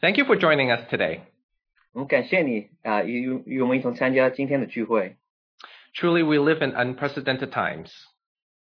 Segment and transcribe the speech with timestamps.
[0.00, 1.21] Thank you for joining us today.
[1.91, 5.17] 我们感谢你啊，与与我们一同参加今天的聚会。
[5.93, 7.91] Truly, we live in unprecedented times.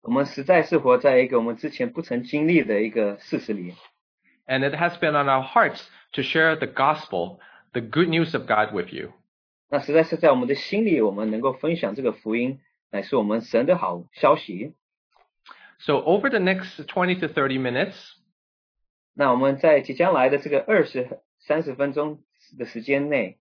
[0.01, 3.73] 我们实在是活在一个我们之前不曾经历的一个事实里，
[4.45, 7.39] And it has been on our hearts to share the gospel,
[7.71, 9.13] the good news of God with you.
[9.67, 12.59] 那实在是在我们的心里，我们能够分享这个福音，
[12.91, 14.75] 乃是我们神的好消息。
[15.79, 17.95] So over the next 20 to 30 minutes,
[19.15, 22.22] 那我们在即将来的这个二十 三十分钟
[22.58, 23.38] 的时间内，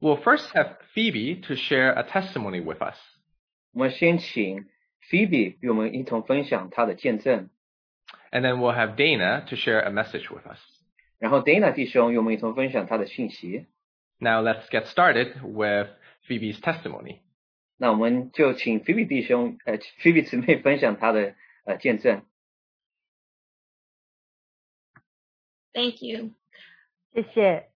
[0.00, 2.96] we'll first have Phoebe to share a testimony with us.
[3.72, 4.66] 我们先请
[5.10, 7.50] Phoebe 与我们一同分享她的见证，
[8.30, 10.58] And then we'll have Dana to share a message with us.
[11.18, 13.66] 然后 Dana 弟兄与我们一同分享他的信息。
[14.18, 15.88] Now let's get started with
[16.26, 17.20] Phoebe's testimony.
[17.76, 21.34] 那我们就请 Phoebe 弟兄，呃，Phoebe 姊妹分享她的
[21.64, 22.24] 呃见证。
[25.72, 26.34] Thank you.
[27.12, 27.70] 谢谢。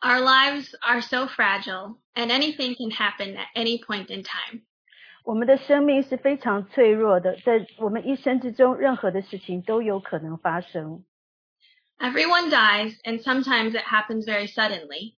[0.00, 4.62] Our lives are so fragile, and anything can happen at any point in time.
[5.24, 11.04] 我们的生命是非常脆弱的，在我们一生之中，任何的事情都有可能发生。
[11.98, 15.14] Everyone dies, and sometimes it happens very suddenly.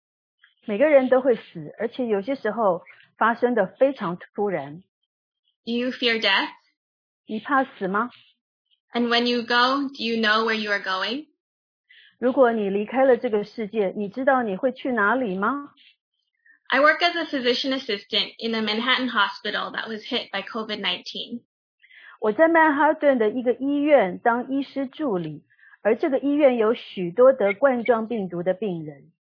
[0.65, 2.83] 每个人都会死，而且有些时候
[3.17, 4.83] 发生的非常突然。
[5.65, 6.48] Do you fear death?
[7.27, 8.11] 你怕死吗？
[8.93, 11.27] And when you go, do you know where you are going?
[12.23, 15.73] 如果你离开了这个世界，你知道你会去哪里吗？
[16.69, 20.81] I work as a physician assistant in a Manhattan hospital that was hit by COVID
[20.81, 21.43] 19.
[22.21, 25.45] 我在曼哈顿的一个医院当医师助理，
[25.83, 29.12] 而这个医院有许多得冠状病毒的病人。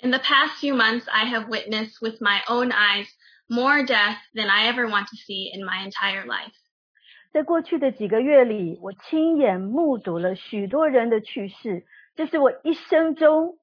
[0.00, 3.08] In the past few months, I have witnessed with my own eyes
[3.48, 6.52] more death than I ever want to see in my entire life.
[7.32, 11.84] 在过去的几个月里，我亲眼目睹了许多人的去世，
[12.19, 13.59] 这是我一生中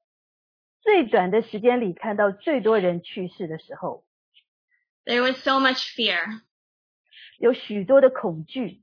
[0.81, 4.03] 最短的时间里看到最多人去世的时候
[5.05, 6.41] ，There was so much fear
[7.37, 8.81] 有许多的恐惧。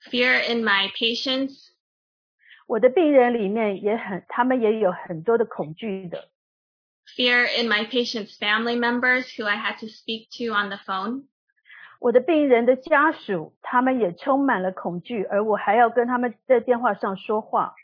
[0.00, 1.70] fear in my patients,
[2.68, 6.28] 我的病人里面也很，他们也有很多的恐惧的。
[7.16, 11.24] fear in my patients' family members who I had to speak to on the phone,
[11.98, 17.74] 我的病人的家属，他们也充满了恐惧，而我还要跟他们在电话上说话。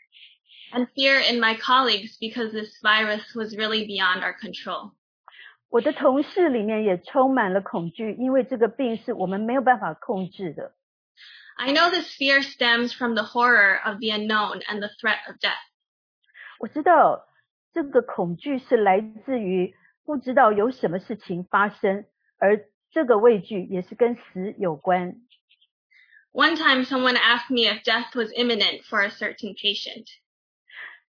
[0.72, 4.92] and fear in my colleagues because this virus was really beyond our control.
[5.68, 10.74] 我的同事里面也充满了恐惧，因为这个病是我们没有办法控制的。
[11.56, 15.36] I know this fear stems from the horror of the unknown and the threat of
[15.40, 15.60] death.
[16.58, 17.26] 我知道
[17.72, 22.06] 这个恐惧是来自于不知道有什么事情发生，
[22.38, 25.16] 而这个畏惧也是跟死有关。
[26.32, 30.06] One time someone asked me if death was imminent for a certain patient.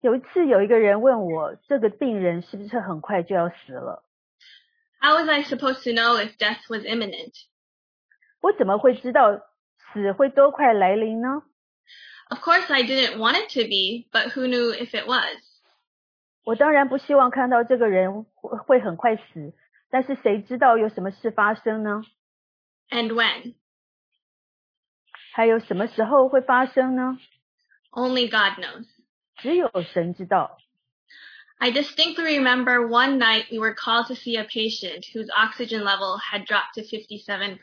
[0.05, 4.03] 有一次有一个人问我，这个病人是不是很快就要死了？
[4.99, 7.33] How was I supposed to know if death was imminent?
[8.39, 9.41] 我怎么会知道
[9.93, 11.43] 死会多快来临呢？
[12.29, 15.37] Of course I didn't want it to be, but who knew if it was?
[16.43, 19.53] 我当然不希望看到这个人会会很快死，
[19.89, 22.03] 但是谁知道有什么事发生呢？
[22.89, 23.55] And when?
[25.33, 27.17] 还有什么时候会发生呢？
[27.91, 28.87] Only God knows.
[29.35, 30.57] 只有神知道。
[31.57, 36.17] I distinctly remember one night we were called to see a patient whose oxygen level
[36.17, 37.59] had dropped to 57%.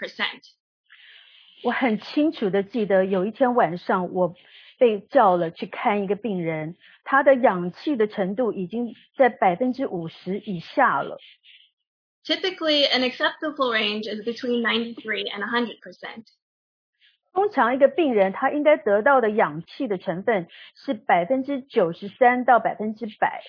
[1.64, 4.36] 我很清楚的记得有一天晚上，我
[4.78, 11.18] 被叫了去看一个病人，他的氧气的程度已经在百分之五十以下了。
[12.24, 16.24] Typically, an acceptable range is between 93 and 100%.
[17.32, 23.42] 通常一个病人他应该得到的氧气的成分是百分之九十三到百分之百。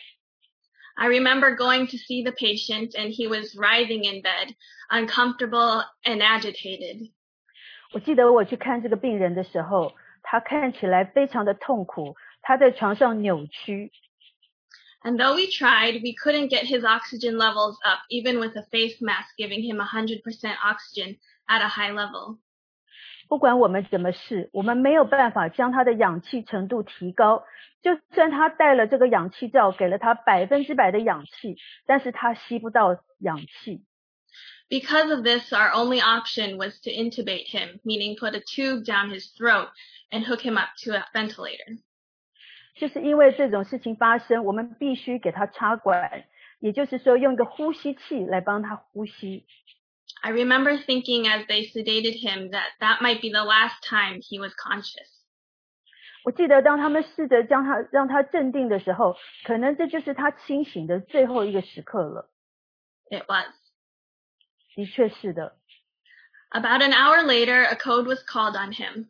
[0.95, 4.53] I remember going to see the patient and he was writhing in bed,
[4.89, 7.11] uncomfortable and agitated.
[7.93, 13.91] 我记得我去看这个病人的时候，他看起来非常的痛苦，他在床上扭曲。
[15.01, 19.01] And though we tried, we couldn't get his oxygen levels up, even with a face
[19.01, 20.21] mask giving him 100%
[20.61, 21.17] oxygen
[21.47, 22.37] at a high level.
[23.28, 27.44] 不管我们怎么试，我们没有办法将他的氧气程度提高。
[27.82, 31.56] 就算他戴了这个氧气罩，给了他百分之百的氧气，
[31.86, 33.84] 但是他吸不到氧气。
[34.70, 39.26] Because of this, our only option was to intubate him, meaning put a tube down his
[39.36, 39.68] throat
[40.10, 41.78] and hook him up to a ventilator.
[42.76, 46.24] 就是因为这种事情发生，我们必须给他插管，
[46.60, 49.44] 也就是说用一个呼吸器来帮他呼吸。
[50.23, 54.53] I remember thinking as they sedated him that that might be the last time he was
[54.55, 55.07] conscious.
[56.25, 59.15] 我记得当他们试着将他让他镇定的时候，
[59.45, 62.29] 可能这就是他清醒的最后一个时刻了。
[63.09, 63.53] It was.
[64.75, 65.57] 的确是的。
[66.51, 69.07] About an hour later, a code was called on him.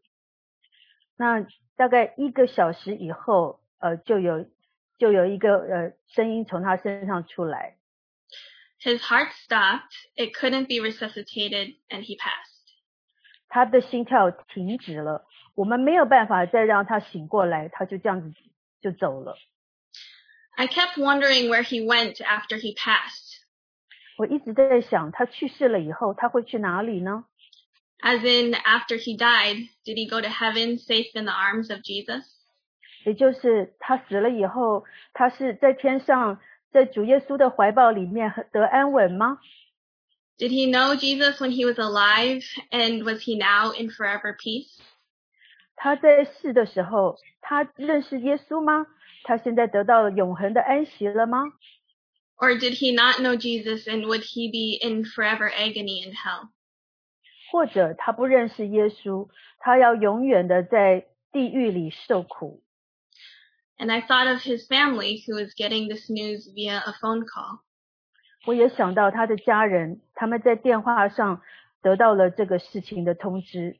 [1.17, 4.45] 那大概一个小时以后，呃，就有
[4.97, 7.77] 就有一个呃声音从他身上出来，
[8.83, 12.47] His heart stopped, it couldn't be resuscitated, and he passed.
[13.49, 15.25] 他的心跳停止了，
[15.55, 18.33] 我们没有办法再让他醒过来，他就这样子
[18.81, 19.37] 就走了。
[20.55, 23.39] I kept wondering where he went after he passed.
[24.17, 27.25] 我一直在想，他去世了以后，他会去哪里呢？
[28.01, 31.81] As in, after he died, did he go to heaven safe in the arms of
[31.81, 32.23] Jesus?
[33.05, 36.39] 也就是他死了以后，他是在天上，
[36.73, 39.39] 在主耶稣的怀抱里面得安稳吗？
[40.37, 44.79] Did he know Jesus when he was alive, and was he now in forever peace?
[45.75, 48.85] 他在世的时候，他认识耶稣吗？
[49.23, 51.43] 他现在得到了永恒的安息了吗？
[52.37, 56.49] Or did he not know Jesus, and would he be in forever agony in hell?
[57.51, 62.61] 或者他不认识耶稣，他要永远的在地狱里受苦。
[63.77, 67.61] And I thought of his family who was getting this news via a phone call.
[68.45, 71.41] 我也想到他的家人，他们在电话上
[71.81, 73.77] 得到了这个事情的通知。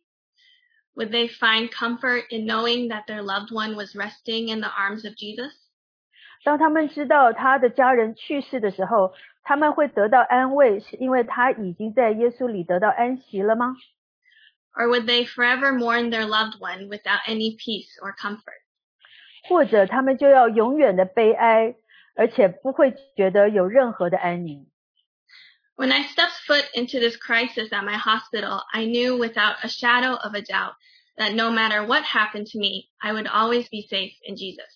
[0.95, 5.06] Would they find comfort in knowing that their loved one was resting in the arms
[5.06, 5.54] of Jesus?
[6.44, 9.13] 当他们知道他的家人去世的时候，
[9.44, 13.75] 他们会得到安慰，是因为他已经在耶稣里得到安息了吗？
[14.74, 18.62] Or would they forever mourn their loved one without any peace or comfort?
[19.48, 21.75] 或者他们就要永远的悲哀，
[22.16, 24.68] 而且不会觉得有任何的安宁？
[25.75, 30.13] When I stepped foot into this crisis at my hospital, I knew without a shadow
[30.13, 30.74] of a doubt
[31.16, 34.68] that no matter what happened to me, I would always be safe in Jesus.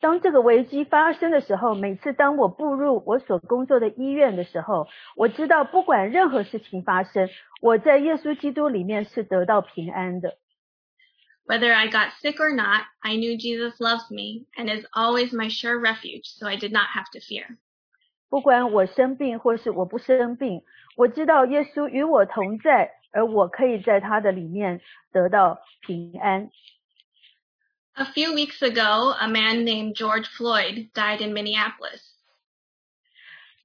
[0.00, 7.28] 当这个危机发生的时候，每次当我步入我所工作的医院的时候，我知道不管任何事情发生，
[7.60, 10.36] 我在耶稣基督里面是得到平安的。
[11.46, 15.48] Whether I got sick or not, I knew Jesus loves me and is always my
[15.48, 17.58] sure refuge, so I did not have to fear.
[18.28, 20.62] 不管我生病或是我不生病，
[20.96, 24.80] 我知道耶稣与我同在，而我可以在他的里面
[25.12, 26.50] 得到平安。
[27.94, 32.00] A few weeks ago, a man named George Floyd died in Minneapolis.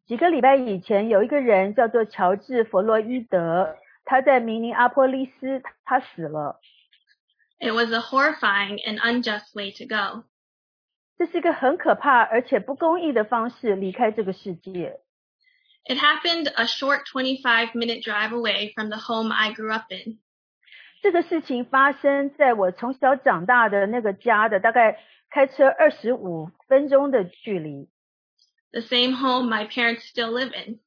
[0.05, 6.59] 几个礼拜以前，有一个人叫做乔治·弗洛伊德，他在明尼阿波利斯，他死了。
[7.61, 10.25] It was a horrifying and unjust way to go.
[11.17, 14.99] 这是一个很可怕而且不公义的方式离开这个世界。
[15.85, 20.19] It happened a short 25 minute drive away from the home I grew up in.
[21.01, 24.99] 这个事情发生在我从小长大的那个家的大概
[25.29, 27.87] 开车二十五分钟的距离，
[28.71, 30.79] The same home my parents still live in.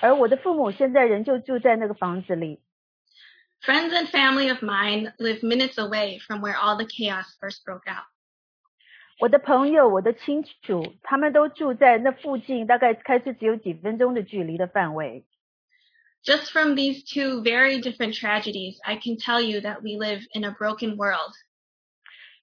[0.00, 2.62] 而我的父母现在仍旧住在那个房子里。
[3.60, 7.86] Friends and family of mine live minutes away from where all the chaos first broke
[7.86, 8.06] out.
[9.20, 15.24] 我的朋友、我的亲属，他们都住在那附近，大概开车只有几分钟的距离的范围。
[16.24, 20.44] Just from these two very different tragedies, I can tell you that we live in
[20.44, 21.34] a broken world.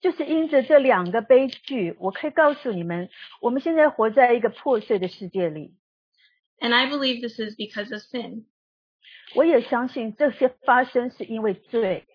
[0.01, 3.09] 就是因着这两个悲剧，我可以告诉你们，
[3.41, 5.75] 我们现在活在一个破碎的世界里。
[6.61, 8.45] And I believe this is because of sin.
[9.35, 12.05] 我也相信这些发生是因为罪。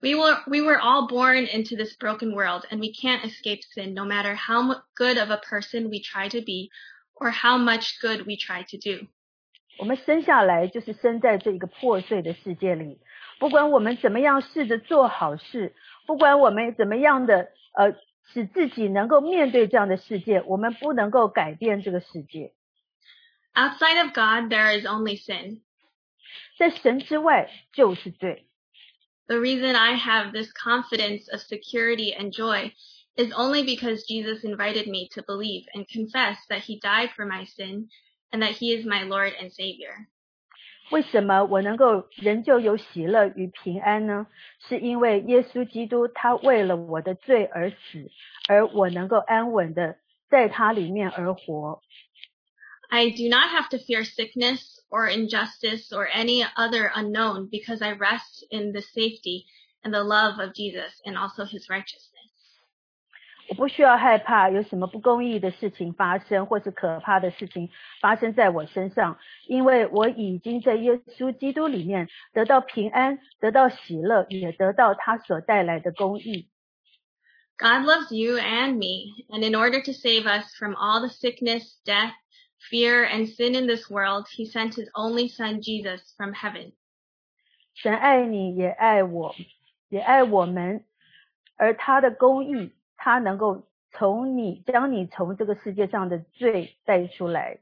[0.00, 3.94] We were, we were all born into this broken world and we can't escape sin
[3.94, 6.70] no matter how mu- good of a person we try to be
[7.14, 9.06] or how much good we try to do.
[9.78, 12.98] 我们生下来就是生在这一个破碎的世界里，
[13.38, 15.74] 不管我们怎么样试着做好事，
[16.06, 17.94] 不管我们怎么样的呃
[18.32, 22.52] 使自己能够面对这样的世界，我们不能够改变这个世界。
[23.54, 25.60] Outside of God, there is only sin.
[26.58, 28.46] 在神之外就是罪。
[29.26, 32.72] The reason I have this confidence of security and joy
[33.16, 37.44] is only because Jesus invited me to believe and confess that he died for my
[37.44, 37.88] sin
[38.30, 40.06] and that he is my Lord and Savior.
[40.90, 44.26] 为什么我能够仍旧有喜乐与平安呢？
[44.68, 48.10] 是因为耶稣基督他为了我的罪而死，
[48.48, 49.96] 而我能够安稳的
[50.28, 51.80] 在他里面而活。
[52.90, 57.92] I do not have to fear sickness or injustice or any other unknown because I
[57.92, 59.46] rest in the safety
[59.82, 62.08] and the love of Jesus and also his righteousness.
[63.48, 76.48] 我不需要害怕有什么不公义的事情发生，或是可怕的事情发生在我身上，因为我已经在耶稣基督里面得到平安，得到喜乐，也得到他所带来的公义。
[77.58, 81.78] God loves you and me, and in order to save us from all the sickness,
[81.84, 82.12] death,
[82.70, 86.72] fear, and sin in this world, he sent his only son Jesus from heaven.
[87.74, 89.34] 神爱你，也爱我，
[89.88, 90.84] 也爱我们，
[91.56, 97.58] 而他的公义，他能够从你将你从这个世界上的罪带出来。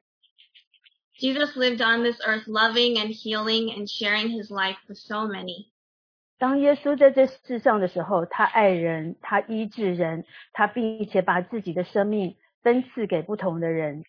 [1.18, 5.66] Jesus lived on this earth loving and healing and sharing his life with so many.
[6.38, 14.04] 当耶稣在这世上的时候，他爱人，他医治人，他并且把自己的生命分赐给不同的人。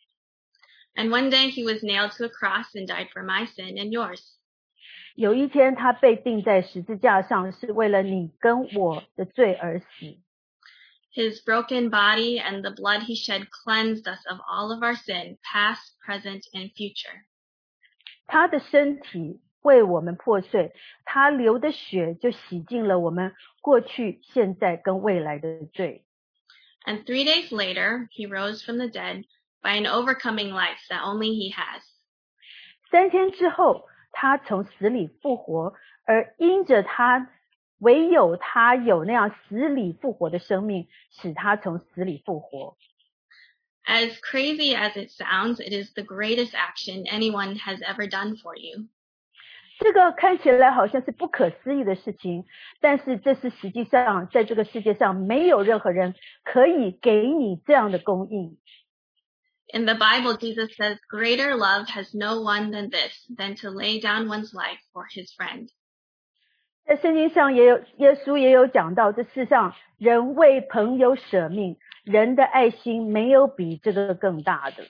[0.95, 3.91] And one day he was nailed to a cross and died for my sin and
[3.91, 4.21] yours.
[5.15, 9.85] 有一天，他被钉在十字架上，是为了你跟我的罪而死。
[11.13, 15.37] His broken body and the blood he shed cleansed us of all of our sin,
[15.43, 17.25] past, present, and future.
[18.27, 20.71] 他的身体为我们破碎，
[21.03, 26.05] 他流的血就洗净了我们过去、现在跟未来的罪。
[26.85, 29.25] And three days later, he rose from the dead
[29.65, 31.81] by an overcoming life that only he has.
[32.89, 35.73] 三天之后，他从死里复活，
[36.05, 37.29] 而因着他，
[37.79, 42.77] 唯有他有那样死里复活的生命，使他从死里复活。
[43.85, 48.55] As crazy as it sounds, it is the greatest action anyone has ever done for
[48.55, 48.87] you.
[49.79, 52.45] 这个看起来好像是不可思议的事情，
[52.79, 58.59] 但是这是实际上在这个世界上没有任何人可以给你这样的供应。
[59.73, 64.01] In the Bible, Jesus says, greater love has no one than this, than to lay
[64.01, 65.69] down one's life for his friend.
[66.83, 74.83] 在圣经上也有，耶稣也有讲到，这世上人为朋友舍命，人的爱心没有比这个更大的。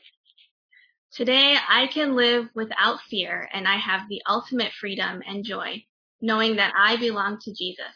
[1.11, 5.83] Today, I can live without fear and I have the ultimate freedom and joy,
[6.21, 7.93] knowing that I belong to Jesus.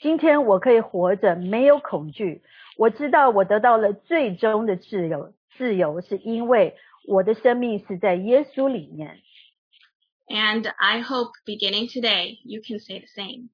[0.00, 2.42] 今天我可以活着，没有恐惧。
[2.76, 6.76] 我知道我得到了最终的自由， 自由是因为
[7.06, 9.20] 我的生命是在耶稣里面。
[10.28, 13.48] And I hope beginning today, you can say the same.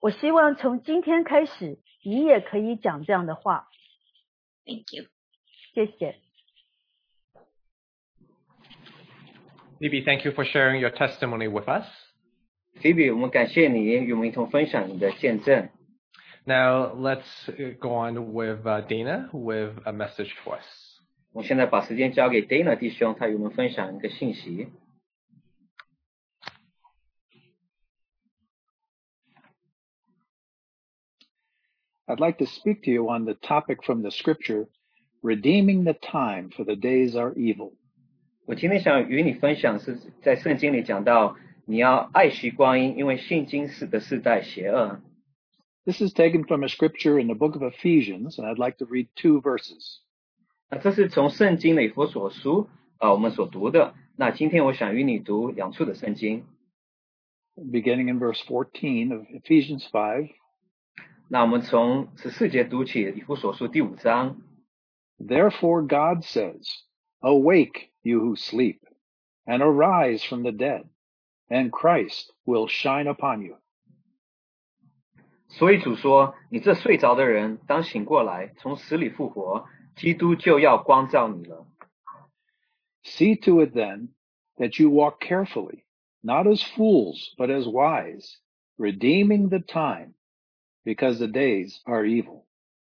[0.00, 3.68] 我希望从今天开始，你也可以讲这样的话。
[4.66, 5.04] Thank you.
[5.74, 6.16] 谢谢。
[9.80, 11.86] Libby, thank you for sharing your testimony with us.
[12.80, 15.70] Phoebe，我们感谢你与我们一同分享你的见证。
[16.44, 20.85] Now let's uh, go on with uh, Dana with a message for us.
[21.32, 24.68] 我现在把时间交给 Dana 弟兄，他与我们分享一个信息。
[32.06, 34.68] I'd like to speak to you on the topic from the scripture,
[35.22, 37.72] redeeming the time for the days are evil.
[38.44, 45.00] 我今天想与你分享是在圣经里讲到，你要爱惜光阴，因为现今世的世代邪恶。
[45.86, 48.84] This is taken from a scripture in the book of Ephesians, and I'd like to
[48.84, 50.00] read two verses.
[50.70, 52.68] 那这是从圣经的以弗所书
[52.98, 53.94] 啊、呃我们所读的。
[54.16, 56.44] 那今天我想与你读两处的圣经。
[57.56, 60.30] beginning in verse 14 of Ephesians 5.
[61.28, 64.40] 那我们从十四节读起，以弗所书第五章。
[65.18, 66.66] Therefore God says,
[67.20, 68.80] Awake, you who sleep,
[69.44, 70.84] and arise from the dead,
[71.48, 73.58] and Christ will shine upon you.
[75.48, 81.66] 所以主说：“你这睡着的人，当醒过来，从死里复活， 基督就要光照你了。
[83.04, 84.08] See to it then
[84.58, 85.84] that you walk carefully,
[86.22, 88.36] not as fools, but as wise,
[88.78, 90.14] redeeming the time,
[90.84, 92.44] because the days are evil.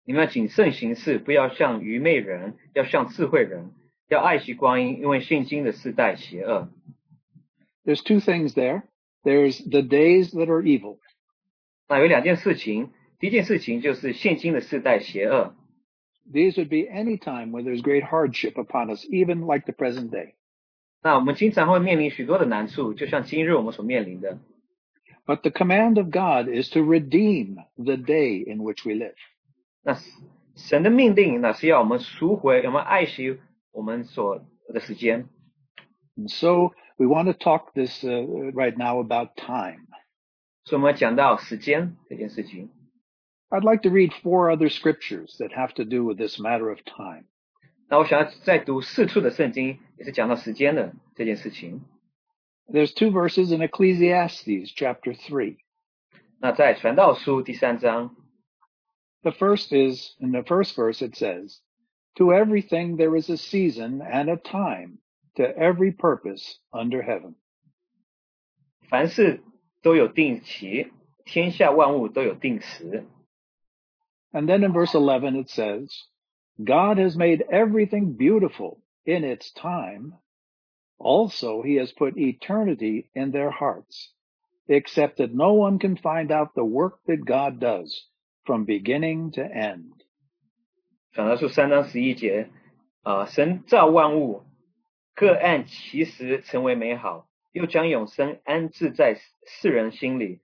[0.05, 3.73] 你们要谨慎行事，不要像愚昧人，要像智慧人，
[4.09, 6.69] 要爱惜光阴，因为现今的世代邪恶。
[7.85, 8.83] There's two things there.
[9.23, 10.99] There's the days that are evil,
[11.89, 15.57] 那有两件事情，第一件事情就是现今的世代邪恶。
[16.31, 20.11] These would be any time when there's great hardship upon us, even like the present
[20.11, 20.35] day.
[21.03, 24.39] 那我们经常会面临许多的难处，就像今日我们所面临的。
[25.27, 29.15] But the command of God is to redeem the day in which we live.
[29.83, 29.99] 那
[30.57, 33.39] 神的命令，那是要我们赎回，我们爱惜
[33.73, 35.29] 我们所的时间。
[36.17, 39.87] And so we want to talk this uh, right now about time.
[40.65, 42.71] 所以我们讲到时间这件事情。
[43.51, 46.81] I'd like to read four other scriptures that have to do with this matter of
[46.85, 47.27] time.
[47.89, 51.83] 那我想要再读四处的圣经，也是讲到时间的这件事情。
[52.67, 55.57] There's two verses in Ecclesiastes chapter 3.
[56.41, 58.17] 那在传道书第三章，
[59.23, 61.59] The first is, in the first verse it says,
[62.17, 64.99] To everything there is a season and a time,
[65.37, 67.35] to every purpose under heaven.
[68.89, 69.43] 凡事
[69.83, 70.93] 都有定期，
[71.25, 73.05] 天下万物都有定时。
[74.33, 75.91] And then in verse 11 it says,
[76.63, 80.15] God has made everything beautiful in its time.
[80.99, 84.13] Also, he has put eternity in their hearts,
[84.69, 88.07] except that no one can find out the work that God does
[88.47, 89.93] from beginning to end.
[91.13, 92.51] 讲到说三章十一节，
[93.03, 94.43] 啊、神造万物，
[95.15, 100.41] 各按其时成为美好，又将永生安置在世人心里。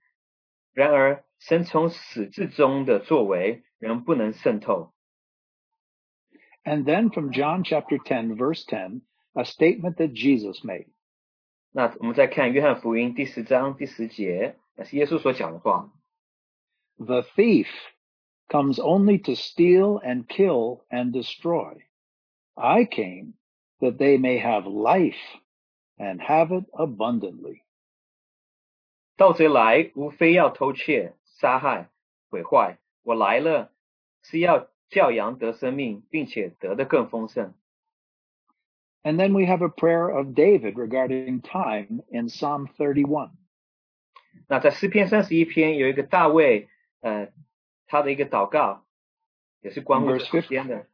[0.73, 4.93] 然而，神从始至终的作为 仍不能渗透。
[6.63, 9.01] And then from John chapter 10 verse 10,
[9.33, 10.87] a statement that Jesus made.
[11.71, 15.91] 那我们再看约翰福音第十章第十节，那是耶稣所讲的话。
[16.97, 17.67] The thief
[18.47, 21.81] comes only to steal and kill and destroy.
[22.53, 23.33] I came
[23.79, 25.15] that they may have life
[25.97, 27.61] and have it abundantly.
[29.17, 31.89] 盗贼来，无非要偷窃、杀害、
[32.29, 32.77] 毁坏。
[33.05, 33.71] 我来了，
[34.23, 37.53] 是要教羊得生命，并且得的更丰盛。
[39.03, 43.31] And then we have a prayer of David regarding time in Psalm 31.
[44.47, 47.31] 那在诗篇三十一篇有一个大卫，呃，
[47.87, 48.85] 他的一个祷告，
[49.61, 50.87] 也是关乎 Verse 时间的。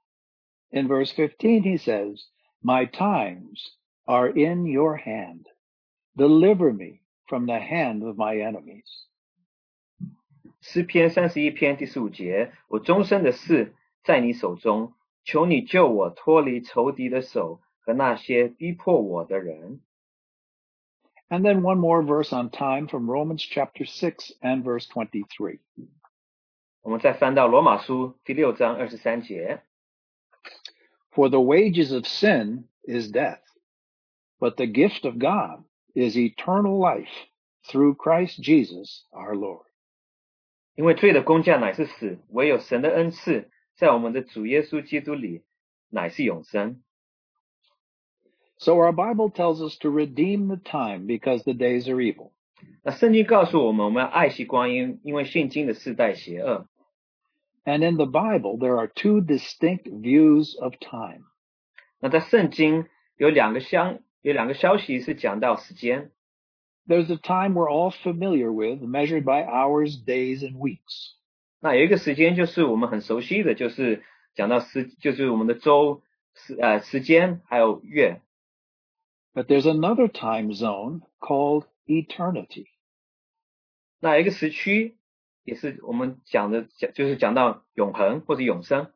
[0.70, 2.24] In verse 15, he says,
[2.62, 3.60] My times
[4.06, 5.46] are in your hand.
[6.16, 8.86] Deliver me from the hand of my enemies.
[10.62, 13.74] 诗篇三十一篇第十五节，我终身的事
[14.04, 19.82] 在你手中，求你救我脱离仇敌的手和那些逼迫我的人。
[21.30, 25.60] And then one more verse on time from Romans chapter 6 and verse 23.
[26.82, 29.62] 我们再翻到罗马书第六章二十三节，
[31.12, 33.42] For the wages of sin is death,
[34.40, 37.12] but the gift of God is eternal life
[37.66, 39.66] through Christ Jesus our Lord.
[40.76, 45.44] 因为罪的工价乃是死，唯有神的恩赐在我们的主耶稣基督里
[45.90, 46.82] 乃是永生。
[48.60, 52.32] So our Bible tells us to redeem the time because the days are evil.
[52.84, 56.68] 那圣经告诉我们，我们要爱惜光阴，因为现今的世代邪恶。
[57.66, 61.24] And in the Bible, there are two distinct views of time.
[62.00, 66.12] 那在圣经有两个相有两个消息是讲到时间，
[66.88, 71.16] There's a time we're all familiar with, measured by hours, days, and weeks.
[71.60, 74.04] 那有一个时间就是我们很熟悉的，就是
[74.36, 76.02] 讲到时，就是我们的周
[76.34, 78.22] 时呃时间还有月。
[79.34, 82.68] But there's another time zone called eternity.
[84.00, 84.98] 那有一个时区
[85.44, 88.92] 也是我们讲的，讲就是讲到永恒或者永生。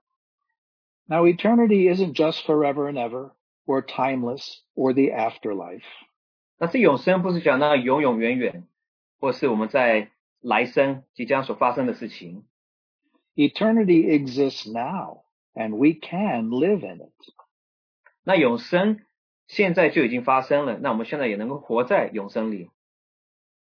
[1.08, 3.32] Now, eternity isn't just forever and ever,
[3.66, 5.84] or timeless, or the afterlife.
[6.58, 8.68] 那这永生不是讲到永永远远，
[9.20, 12.46] 或是我们在来生即将所发生的事情。
[13.36, 17.34] Eternity exists now, and we can live in it.
[18.24, 19.00] 那永生
[19.48, 22.70] 现在就已经发生了，那我们现在也能够活在永生里。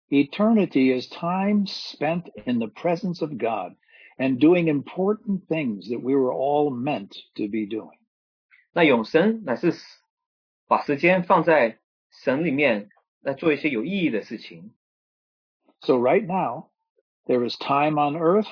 [0.09, 3.77] Eternity is time spent in the presence of God
[4.17, 7.99] and doing important things that we were all meant to be doing.
[8.73, 9.75] 那永生乃是
[10.69, 11.80] 把时间放在
[12.11, 14.73] 神里面，来做一些有意义的事情。
[15.81, 16.71] So right now,
[17.27, 18.49] there is time on earth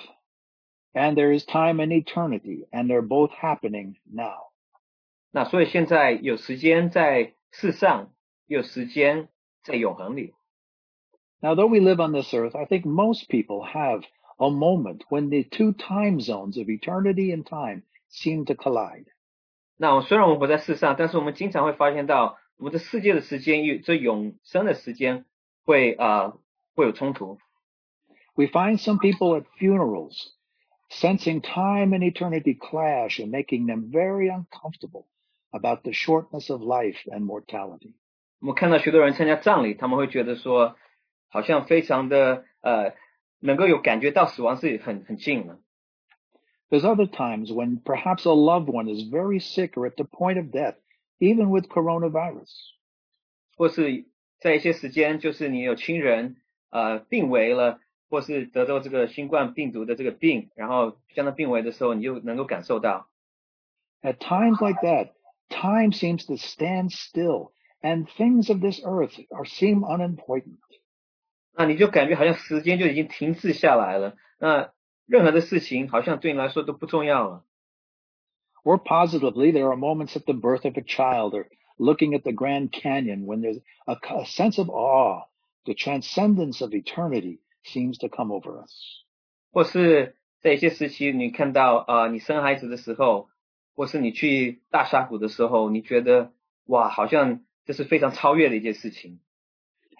[0.92, 4.50] and there is time in eternity, and they're both happening now.
[5.30, 8.12] 那所以现在有时间在世上，
[8.46, 9.28] 有时间
[9.62, 10.35] 在永恒里。
[11.40, 14.02] Now, though we live on this earth, I think most people have
[14.38, 19.07] a moment when the two time zones of eternity and time seem to collide.
[19.76, 25.24] 那我虽然我们活在世上，但是我们经常会发现到， 我们的世界的时间与这永生的时间
[25.64, 26.40] 会啊、呃
[26.76, 27.38] 会有冲突。
[28.35, 30.16] We find some people at funerals
[30.90, 35.07] sensing time and eternity clash and making them very uncomfortable
[35.50, 37.94] about the shortness of life and mortality.
[38.40, 40.76] 我们看到许多人参加葬礼，他们会觉得说，
[41.28, 42.94] 好像非常的呃，
[43.38, 45.61] 能够有感觉到死亡是很很近了。
[46.70, 50.38] There's other times when perhaps a loved one is very sick or at the point
[50.38, 50.74] of death,
[51.18, 52.50] even with coronavirus.
[53.57, 54.07] 或是
[54.40, 56.37] 在一些时间，就是你有亲人
[56.70, 57.78] 呃病危了，
[58.11, 63.09] 或是得到这个新冠病毒的这个病，然后将他病危的时候，你就能够感受到，
[64.02, 65.12] At times like that,
[65.48, 70.59] time seems to stand still and things of this earth are seem unimportant.
[71.57, 74.72] 那你就感觉好像时间就已经停滞下来了，那
[75.07, 77.44] 任何的事情好像对你来说都不重要了。
[78.64, 82.33] Or positively, there are moments at the birth of a child or looking at the
[82.33, 85.24] Grand Canyon when there's a, a sense of awe.
[85.66, 88.72] The transcendence of eternity seems to come over us.
[89.50, 93.28] 或是 在一些时期，你看到啊、呃你生孩子的时候，
[93.74, 96.33] 或是你去大峡谷的时候，你觉得
[96.66, 99.20] 哇，好像这是非常超越的一件事情。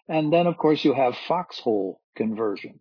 [0.07, 2.81] And then, of course, you have foxhole conversions.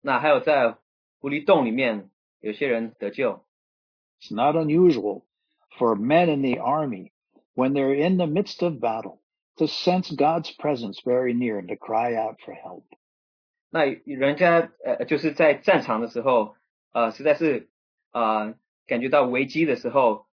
[0.00, 0.76] 那还有在
[1.20, 3.44] 狐狸洞里面，有些人得救。
[4.20, 5.24] It's not unusual
[5.78, 7.12] for men in the army,
[7.54, 9.20] when they're in the midst of battle,
[9.58, 12.84] to sense God's presence very near and to cry out for help.
[13.70, 16.56] 那人家呃就是在战场的时候，
[16.92, 17.70] 呃，实在是
[18.12, 18.54] 呃
[18.86, 20.26] 感觉到危机的时候，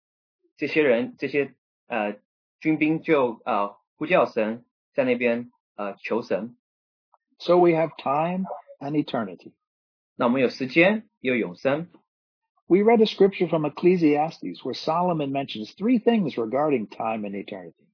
[0.58, 1.54] 这些人这些
[1.88, 2.18] 呃
[2.60, 6.58] 军兵就呃呼叫神，在那边呃求神。
[7.40, 8.46] So we have time
[8.80, 9.54] and eternity.
[10.16, 11.90] 那我们有时间，也有永生。
[12.72, 17.88] We read a scripture from Ecclesiastes where Solomon mentions three things regarding time and eternity.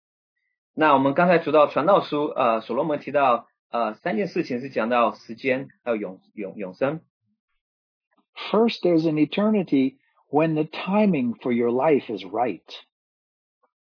[0.73, 7.01] 那我们刚才读到传道书，呃，所罗门提到呃三件事情是讲到时间还有永永永生。
[8.51, 9.97] First, there's an eternity
[10.31, 12.63] when the timing for your life is right.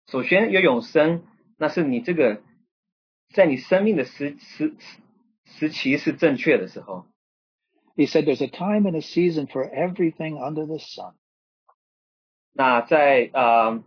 [0.08, 1.24] 首先有永生，
[1.58, 2.42] 那是你这个
[3.34, 5.02] 在你生命的时时时
[5.44, 7.06] 时期是正确的时候。
[7.96, 11.14] He said there's a time and a season for everything under the sun.
[12.54, 13.84] 那在呃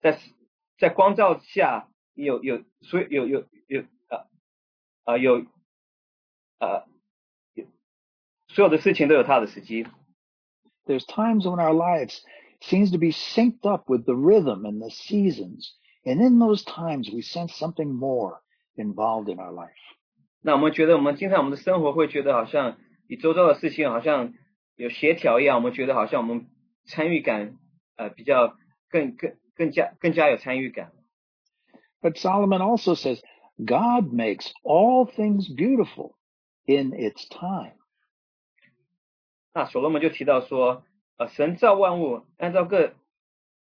[0.00, 0.18] 在
[0.78, 4.26] 在光照下有有所以有有有呃
[5.04, 5.46] 呃有
[6.58, 6.84] 呃
[7.54, 7.66] 有
[8.48, 9.86] 所有的事情都有它的时机。
[10.86, 12.20] There's times when our lives
[12.60, 15.74] seems to be synced up with the rhythm and the seasons.
[16.04, 18.40] And in those times we sense something more
[18.76, 19.74] involved in our life.
[20.40, 22.78] 那我们觉得我们经常我们的生活会觉得好像
[23.10, 24.34] 与周遭的事情好像
[24.76, 26.48] 有协调一样，我们觉得好像我们
[26.84, 27.56] 参与感
[27.96, 28.56] 呃比较
[28.88, 30.92] 更更更加更加有参与感。
[32.00, 33.20] But Solomon also says
[33.56, 36.14] God makes all things beautiful
[36.66, 37.76] in its time.
[39.54, 40.84] 那所罗门就提到说，
[41.16, 42.92] 呃，神造万物，按照各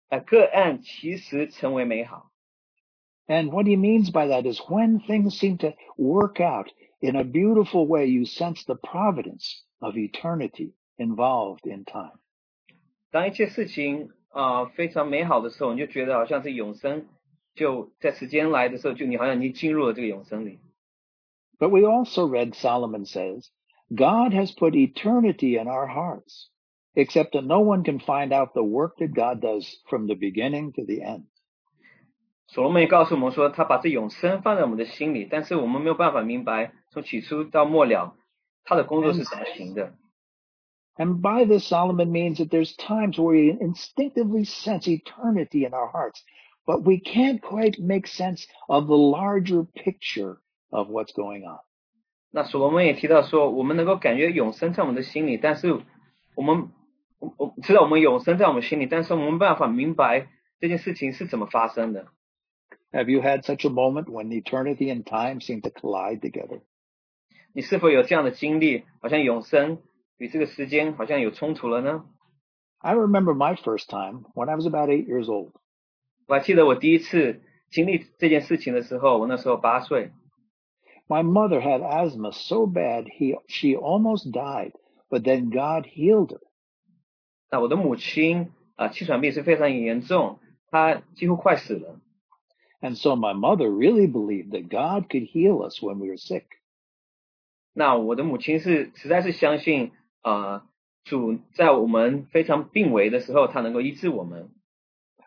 [0.10, 2.32] 呃各按其时成为美好。
[3.28, 6.70] And what he means by that is when things seem to work out
[7.02, 12.20] in a beautiful way, you sense the providence of eternity involved in time.
[13.12, 17.06] 当一切事情啊、呃非常美好的时候，你就觉得好像是永生，
[17.56, 20.60] 就在时间来的时候，就你好像你进入了这个永生里。
[21.60, 23.48] But we also read Solomon says,
[23.90, 26.50] God has put eternity in our hearts,
[26.94, 30.74] except that no one can find out the work that God does from the beginning
[30.74, 31.24] to the end.
[32.48, 38.16] 所罗门也告诉我们说，他把这永生放在我们的心里，但是我们没有办法明白 从起初到末了，
[38.64, 39.94] 他的工作是怎么行的。
[40.96, 45.88] And by this, Solomon means that there's times where we instinctively sense eternity in our
[45.92, 46.24] hearts,
[46.66, 50.38] but we can't quite make sense of the larger picture
[50.70, 51.60] of what's going on.
[52.32, 55.82] 那所罗门也提到说，我们能够感觉永生在我们的心里，但是
[56.36, 56.70] 我们
[57.20, 60.28] 我我知道我们永生在我们心里，但是我们没办法明白
[60.60, 62.08] 这件事情是怎么发生的。
[62.92, 66.62] Have you had such a moment when eternity and time seem to collide together?
[67.54, 68.84] 你是否有这样的经历？
[69.02, 69.80] 好像永生
[70.18, 72.06] 与这个时间好像有冲突了呢？
[72.80, 75.54] I remember my first time when I was about eight years old.
[76.28, 77.42] 我还记得我第一次
[77.72, 80.12] 经历这件事情的时候，我那时候八岁。
[81.08, 84.74] My mother had asthma so bad he she almost died,
[85.10, 86.42] but then God healed her.
[87.50, 90.40] 那我的母亲啊、气喘病是非常严重，
[90.70, 92.00] 她几乎快死了。
[92.82, 96.44] And so my mother really believed that God could heal us when we were sick.
[97.74, 99.92] 那我的母亲是实在是相信
[100.22, 100.66] 啊、
[101.04, 104.50] 主在我们非常病危的时候，他能够医治我们。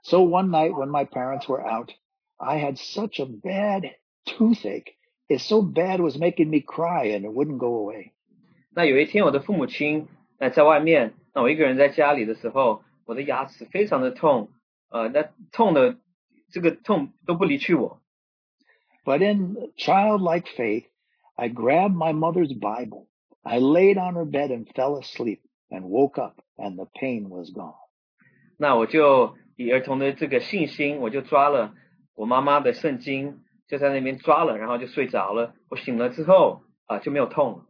[0.02, 1.90] So one night when my parents were out,
[2.36, 4.94] I had such a bad toothache.
[5.28, 8.12] It's so bad it was making me cry and it wouldn't go away.
[8.74, 14.50] 那有一天，我的父母亲呃在外面，那我一个人在家里的时候，我的牙齿非常的痛，
[14.90, 15.98] 呃，那痛的
[16.50, 18.00] 这个痛都不离去我。
[19.04, 20.84] But in childlike faith,
[21.36, 23.06] I grabbed my mother's Bible.
[23.42, 25.40] I laid on her bed and fell asleep
[25.70, 27.74] and woke up and the pain was gone.
[28.58, 31.74] 那我就以儿童的这个信心，我就抓了
[32.14, 35.54] 我妈妈的圣经，就在那边抓了，然后就睡着了。
[35.70, 37.66] 我醒了之后啊、就没有痛了。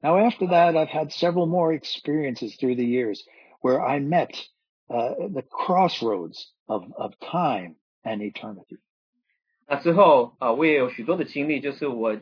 [0.00, 3.22] Now after that, I've had several more experiences through the years
[3.60, 4.30] where I met
[4.88, 8.78] uh, the crossroads of, of time and eternity.
[9.66, 12.16] 那之后啊、我也有许多的经历，就是我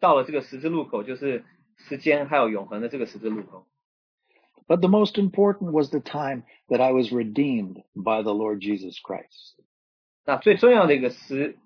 [0.00, 1.44] 到了这个十字路口，就是
[1.76, 3.66] 时间还有永恒的这个十字路口。
[4.66, 8.96] But the most important was the time that I was redeemed by the Lord Jesus
[9.00, 9.56] Christ.
[10.24, 11.58] 那最重要的一个时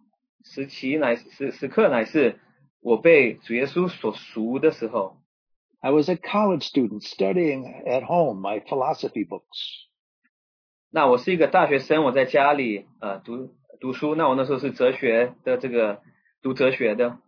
[0.44, 2.40] 时期乃时时刻乃是
[2.80, 5.18] 我被主耶稣所赎的时候。
[5.80, 9.86] I was a college student studying at home my philosophy books.
[10.90, 14.14] 那我是一个大学生，我在家里呃读读书。
[14.14, 16.00] 那我那时候是哲学的这个
[16.42, 17.18] 读哲学的。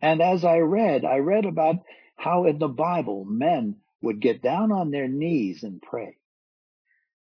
[0.00, 1.76] And as I read, I read about
[2.16, 6.16] how in the Bible men would get down on their knees and pray.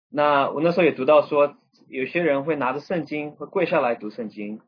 [0.09, 1.57] 那我那时候也读到说，
[1.89, 4.61] 有些人会拿着圣经会跪下来读圣经。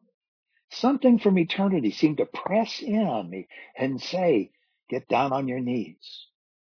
[0.71, 4.51] Something from eternity seemed to press in on me and say,
[4.89, 5.97] "Get down on your knees."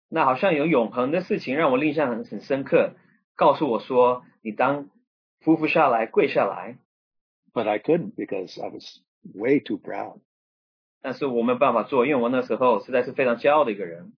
[0.09, 2.95] 那好像有永恒的事情让我印象很很深刻。
[3.35, 4.89] 告诉我说，你当
[5.43, 6.77] 匍匐下来，跪下来。
[7.53, 9.01] But I couldn't because I was
[9.33, 10.19] way too proud.
[11.01, 14.13] 但是我没有办法做，因为我那时候实在是非常骄傲的一个人。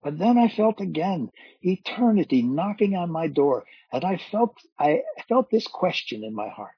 [0.00, 5.48] But then I felt again eternity knocking on my door, and I felt I felt
[5.50, 6.76] this question in my heart.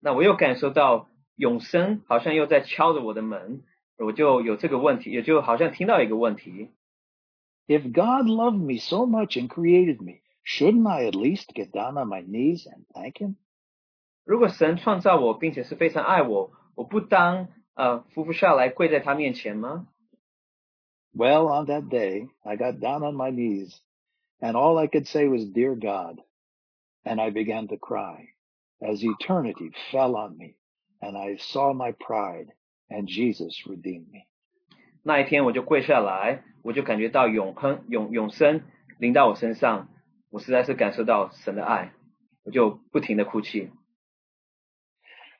[0.00, 3.62] 那我又感受到永生好像又在敲着我的门，
[3.98, 6.70] 我就有这个问题，也就好像听到一个问题。
[7.66, 12.08] If God loved me so much and created me, Shouldn't I at least get down on
[12.08, 13.36] my knees and thank him?
[14.24, 19.88] 如果神创造我，并且是非常爱我，我不当 呃匍匐下来跪在他面前吗？
[21.12, 23.76] Well, on that day, I got down on my knees,
[24.40, 26.22] and all I could say was, "Dear God,"
[27.02, 28.28] and I began to cry
[28.80, 30.54] as eternity fell on me,
[31.00, 32.52] and I saw my pride,
[32.88, 34.26] and Jesus redeemed me.
[35.02, 38.62] 那一天我就跪下来，我就感觉到永恒、永永生
[38.98, 39.88] 临到我身上。
[40.28, 41.92] 我实在是感受到神的爱，
[42.44, 43.70] 我就不停的哭泣。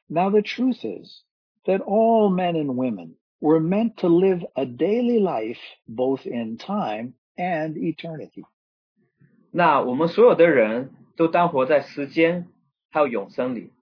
[0.08, 1.22] Now the truth is
[1.64, 7.14] that all men and women were meant to live a daily life both in time
[7.36, 8.44] and eternity.
[9.50, 12.48] 那我们所有的人都当活在时间
[12.90, 13.72] 还有永生里。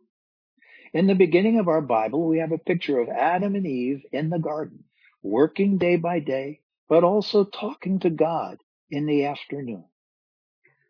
[0.92, 4.30] In the beginning of our Bible, we have a picture of Adam and Eve in
[4.30, 4.84] the garden,
[5.22, 9.84] working day by day, but also talking to God in the afternoon.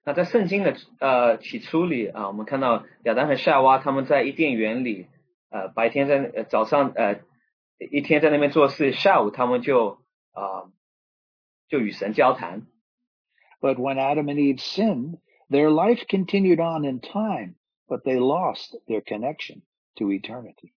[0.05, 5.07] 那在圣经的呃起初里啊，我们看到亚当和夏娃他们在伊甸园里，
[5.53, 7.21] 呃白天在呃早上呃
[7.79, 9.99] 一天在那边做事，下午他们就
[10.33, 10.71] 啊
[11.69, 12.67] 就与神交谈。
[13.61, 15.19] But when Adam and Eve sinned,
[15.51, 17.57] their life continued on in time,
[17.89, 19.63] but they lost their connection
[19.97, 20.73] to eternity.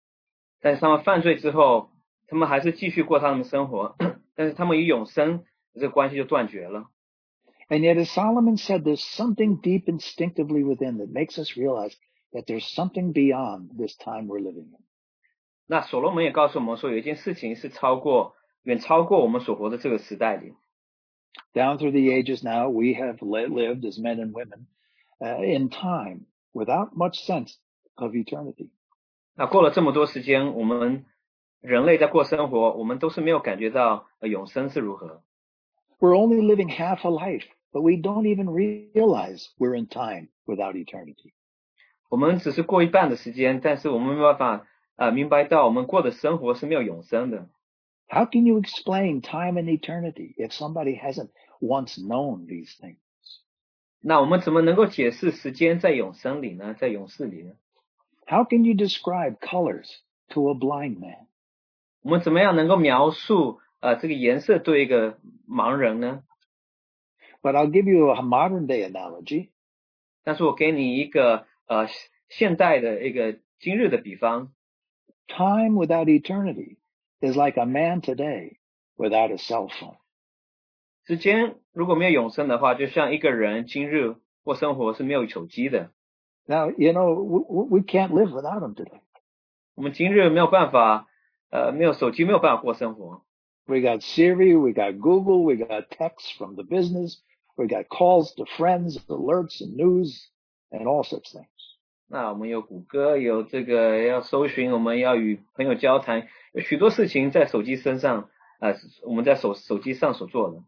[0.61, 1.91] 但是他们犯罪之后，
[2.27, 3.95] 他们还是继续过他们的生活，
[4.35, 6.89] 但是他们与永生这个关系就断绝了。
[7.69, 11.93] And yet, as Solomon said, there's something deep instinctively within that makes us realize
[12.35, 14.79] that there's something beyond this time we're living in.
[15.67, 20.53] 那所罗门也告诉我们说，有一件事情是超过、远超过我们所活的这个时代里。
[21.53, 24.67] Down through the ages now, we have lived as men and women
[25.19, 27.55] uh, in time without much sense
[27.95, 28.71] of eternity.
[29.35, 31.05] 那过了这么多时间，我们
[31.61, 35.23] 人类在过生活，我们都是没有感觉到永生是如何。
[35.99, 41.33] We're only living half a life but we don't even realize we're in time without eternity.
[42.15, 47.49] 我们只是过一半的时间，但是我们没办法呃明白到我们过的生活是没有永生的。
[48.09, 51.29] How can you explain time and eternity if somebody hasn't
[51.61, 52.97] once known these things?
[54.01, 56.73] 那我们怎么能够解释时间在永生里呢？
[56.73, 57.53] 在永世里呢？
[58.25, 59.89] How can you describe colors
[60.29, 61.27] to a blind man?
[62.01, 66.23] 我们怎么样能够描述呃这个颜色对一个盲人呢？
[67.41, 69.49] but I'll give you a modern day analogy.
[70.23, 71.87] 但是我给你一个 呃
[72.29, 74.53] 现代的一个今日的比方。
[75.27, 76.77] Time without eternity
[77.21, 78.57] is like a man today
[78.97, 79.95] without a cell phone.
[81.05, 85.91] 时间如果没有永生的话，就像一个人今日过生活是没有手机的。
[86.45, 88.99] Now you know we, we can't live without them today.
[89.75, 91.07] 我们今日没有办法，
[91.49, 93.23] 呃，没有手机没有办法过生活。
[93.67, 97.21] We got Siri, we got Google, we got texts from the business,
[97.55, 100.27] we got calls to friends, alerts and news,
[100.71, 101.47] and all such things.
[102.08, 108.28] 那我们有谷歌，有这个要搜寻，我们要与朋友交谈，有许多事情在手机身上，
[108.60, 110.62] 呃，我们在手手机上所做的。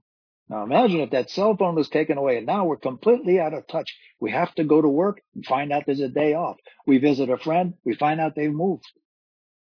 [0.49, 3.67] Now imagine if that cell phone was taken away and now we're completely out of
[3.67, 3.89] touch.
[4.19, 6.57] We have to go to work and find out there's a day off.
[6.87, 8.85] We visit a friend, we find out they've moved.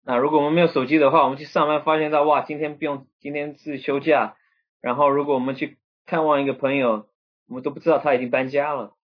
[0.05, 4.35] 那如果我们没有手机的话，我们去上班发现到哇，今天不用，今天是休假。
[4.79, 7.07] 然后如果我们去看望一个朋友，
[7.47, 8.95] 我们都不知道他已经搬家了。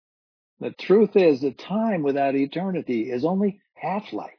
[0.64, 4.34] The truth is that time without eternity is only half life.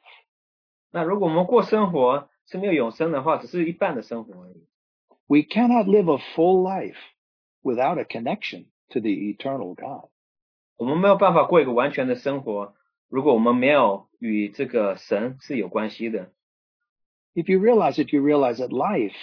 [0.90, 4.66] 那如果我们过生活是没有永生的话，只是一半的生活而已。
[5.26, 6.96] We cannot live a full life
[7.62, 10.10] without a connection to the eternal God.
[10.76, 12.74] 我们没有办法过一个完全的生活，
[13.08, 16.32] 如果我们没有与这个神是有关系的。
[17.34, 19.14] If you realize it, you realize that life,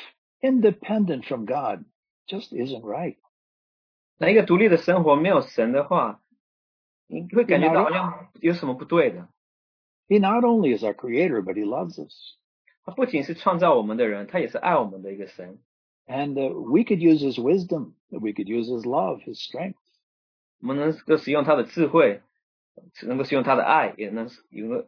[0.41, 1.83] independent from God,
[2.27, 3.17] just isn't right.
[4.17, 6.21] 那一个独立的生活没有神的话，
[7.11, 9.29] 你会感觉到好像有什么不对的。
[10.07, 12.37] He not only is our creator, but he loves us.
[12.83, 15.59] 他不仅是创造我们的人，他也是爱我们的一个神。
[16.05, 17.95] And uh, we could use his wisdom.
[18.09, 19.75] We could use his love, his strength.
[20.61, 22.21] 我们能够使用他的智慧，
[23.03, 24.87] 能够使用他的爱，也能有个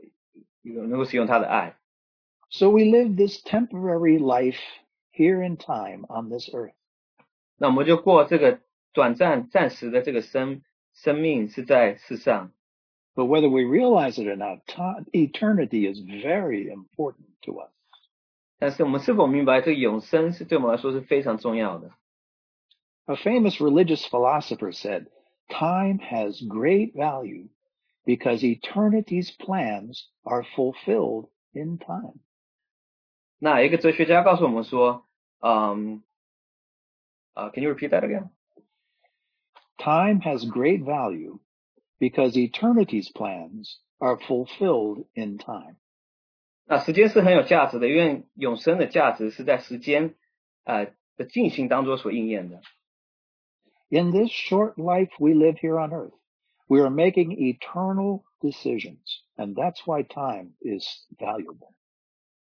[0.61, 1.75] 有能够使用他的爱。
[2.49, 4.57] So we live this temporary life
[5.11, 6.73] here in time on this earth.
[7.57, 8.61] 那我们就过这个
[8.93, 10.61] 短暂、暂时的这个生
[10.93, 12.51] 生命是在世上。
[13.15, 17.71] But whether we realize it or not, ti- eternity is very important to us.
[18.59, 21.91] 但是我们是否明白，这个永生是对我们来说是非常重要的？
[23.05, 25.07] A famous religious philosopher said,
[25.47, 27.49] time has great value
[28.05, 32.19] because eternity's plans are fulfilled in time.
[33.39, 35.05] 那有一个哲学家告诉我们说，
[35.39, 36.03] 嗯，
[37.33, 38.29] 啊、c a n you repeat that again？
[39.77, 41.39] Time has great value
[41.99, 45.77] because eternity's plans are fulfilled in time.
[46.65, 50.15] 那时间是很有价值的，因为永生的价值是在时间
[50.65, 52.61] 呃的进行当中所应验的。
[53.89, 56.13] In this short life we live here on earth,
[56.67, 60.85] we are making eternal decisions, and that's why time is
[61.17, 61.73] valuable.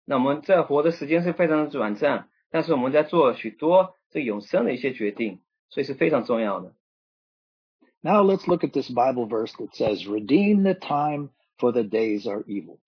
[0.05, 6.73] 那我们在活的时间是非常的短暂，但是我们在做许多这永生的一些决定，所以是非常重要的。
[8.01, 12.27] Now let's look at this Bible verse that says, redeem the time for the days
[12.27, 12.79] are evil.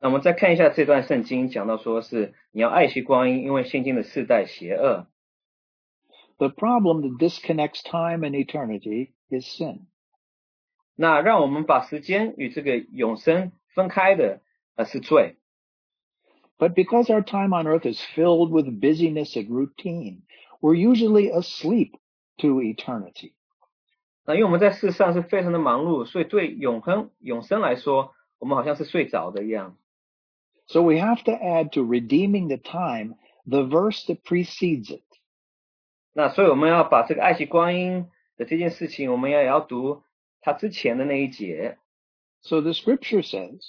[0.00, 5.06] 那我们再看一下这段圣经，讲到说是你要爱惜光阴，因为现今的世代邪恶。
[6.38, 9.86] The problem that disconnects time and eternity is sin.
[10.96, 14.42] 那让我们把时间与这个永生分开的，
[14.74, 15.36] 呃，是罪。
[16.58, 20.22] But because our time on earth is filled with busyness and routine,
[20.60, 21.92] we're usually asleep
[22.38, 23.34] to eternity.
[24.26, 29.76] 那因为我们在世上是非常的忙碌，所以对永恒永生来说，我们好像是睡着的一样。
[30.66, 33.16] So we have to add to redeeming the time
[33.46, 35.02] the verse that precedes it.
[36.12, 40.02] 那所以我们要把这个爱惜光阴的这件事情，我们也要读
[40.40, 41.78] 它之前的那一节。
[42.42, 43.60] So the scripture says,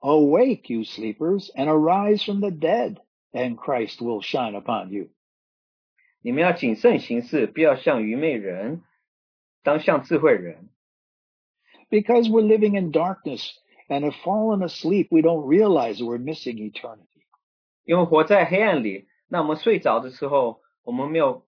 [0.00, 2.98] Awake, you sleepers, and arise from the dead,
[3.32, 5.08] and Christ will shine upon you.
[6.22, 8.82] 你们要谨慎行事，不要像愚昧人，
[9.62, 10.68] 当像智慧人。
[11.88, 13.52] Because we're living in darkness
[13.88, 17.24] and have fallen asleep, we don't realize we're missing eternity.
[17.84, 21.46] 因为活在黑暗里，那我们睡着的时候，我们没有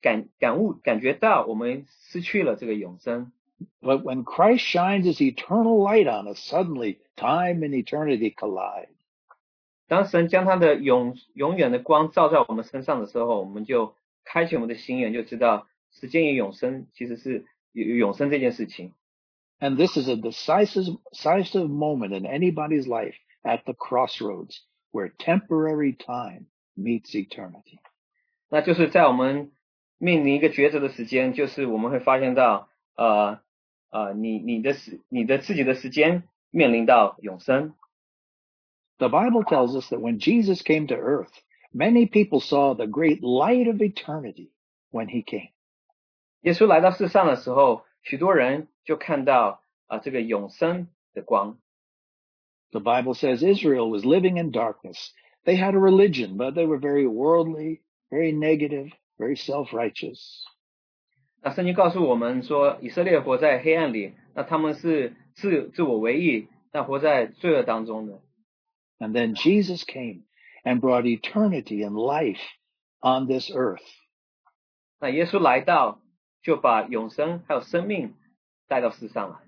[0.00, 3.32] 感感悟感觉到我们失去了这个永生。
[3.80, 8.88] But when Christ shines his eternal light on us, suddenly time and eternity collide.
[9.88, 13.94] 当神将他的永永远的光照在我们身上的时候，我们就
[14.24, 18.92] 开启我们的心眼，就知道 时间与永生其实是有有永生这件事情。
[19.60, 24.56] And this is a decisive, decisive moment in anybody's life at the crossroads
[24.90, 26.46] where temporary time
[26.76, 27.78] meets eternity.
[28.48, 29.52] 那就是在我们
[29.98, 33.40] 面临一个抉择的时间，就是我们会发现到，呃
[33.90, 37.74] 呃，你你的时你的自己的时间面临到永生。
[38.98, 41.30] The Bible tells us that when Jesus came to earth,
[41.72, 44.50] many people saw the great light of eternity
[44.90, 45.50] when he came.
[46.42, 51.58] 耶稣来到世上的时候，许多人就看到啊、这个永生的光。
[52.70, 55.10] The Bible says Israel was living in darkness.
[55.44, 60.44] They had a religion, but they were very worldly, very negative, very self-righteous.
[61.42, 68.20] 那圣经告诉我们说，以色列活在黑暗里，那他们是自自我为义，那活在罪恶当中的。
[68.98, 70.22] And then Jesus came
[70.64, 72.40] and brought eternity and life
[73.00, 73.82] on this earth.
[75.00, 76.00] 那耶稣来到，
[76.42, 78.14] 就把永生还有生命
[78.68, 79.38] 带到世上来。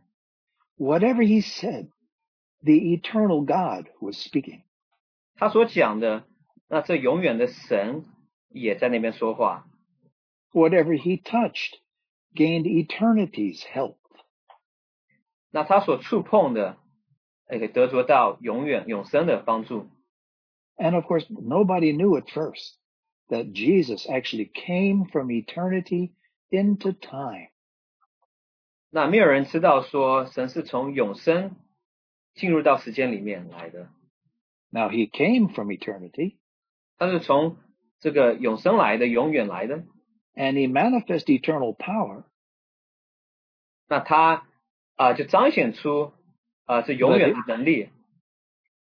[0.77, 1.89] Whatever he said,
[2.63, 4.63] the eternal God was speaking.
[5.37, 6.27] 他所讲的，
[6.69, 8.05] 那这永远的神
[8.49, 9.67] 也在那边说话。
[10.53, 11.81] Whatever he touched
[12.35, 13.97] gained eternity's help.
[15.51, 16.79] 那他所触碰的，
[17.51, 19.89] 也可以得着到永远永生的帮助。
[20.77, 22.79] And of course, nobody knew at first
[23.29, 26.11] that Jesus actually came from eternity
[26.51, 27.51] into time.
[28.91, 31.57] 那没有人知道说神是从永生
[32.35, 33.89] 进入到时间里面来的，
[34.71, 36.37] Now he came from eternity
[36.97, 37.57] 他是从
[37.99, 39.85] 这个永生来的，永远来的。
[40.35, 42.25] and he manifest eternal power,
[43.89, 44.47] 那他
[44.97, 46.13] 啊、就彰显出
[46.65, 47.89] 啊、这永远的能力。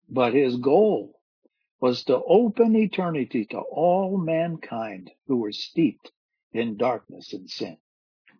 [0.08, 1.14] but his goal
[1.78, 6.10] was to open eternity to all mankind who were steeped
[6.52, 7.78] in darkness and sin.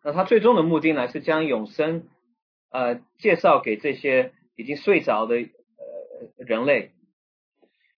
[0.03, 2.09] 那他最终的目的呢，是将永生
[2.71, 5.49] 呃介绍给这些已经睡着的呃
[6.37, 6.93] 人类。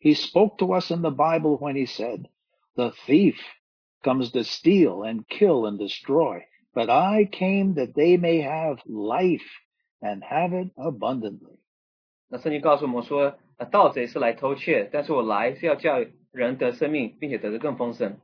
[0.00, 2.26] He spoke to us in the Bible when he said,
[2.74, 3.36] the thief
[4.02, 6.42] comes to steal and kill and destroy,
[6.74, 9.46] but I came that they may have life
[10.00, 11.58] and have it abundantly.
[12.28, 18.18] 那圣经告诉我们说，呃，盗贼是来偷窃，但是我来是要叫人得生命，并且得的更丰盛。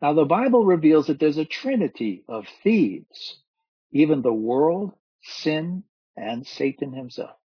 [0.00, 3.42] Now the Bible reveals that there's a trinity of thieves,
[3.92, 4.92] even the world,
[5.22, 5.82] sin,
[6.16, 7.36] and Satan himself.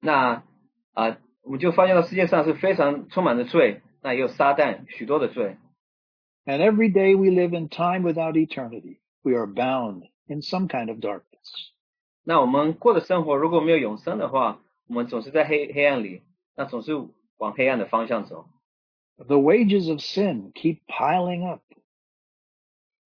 [0.00, 0.44] 那
[0.92, 5.56] 啊、我们就发现到世界上是非常充满着罪，那也有撒旦许多的罪。
[6.44, 9.00] And every day we live in time without eternity.
[9.22, 11.72] We are bound in some kind of darkness.
[12.22, 16.22] 那我们过的生活如果没有永生的话，我们总是在黑黑暗里，
[16.54, 16.92] 那总是
[17.36, 18.48] 往黑暗的方向走。
[19.18, 21.62] The wages of sin keep piling up.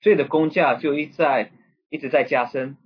[0.00, 1.52] 罪的工价就一在
[1.88, 2.76] 一直在加深。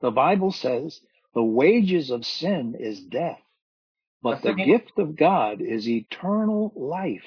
[0.00, 0.98] The Bible says
[1.32, 3.40] the wages of sin is death,
[4.22, 4.64] but the Okay.
[4.64, 7.26] gift of God is eternal life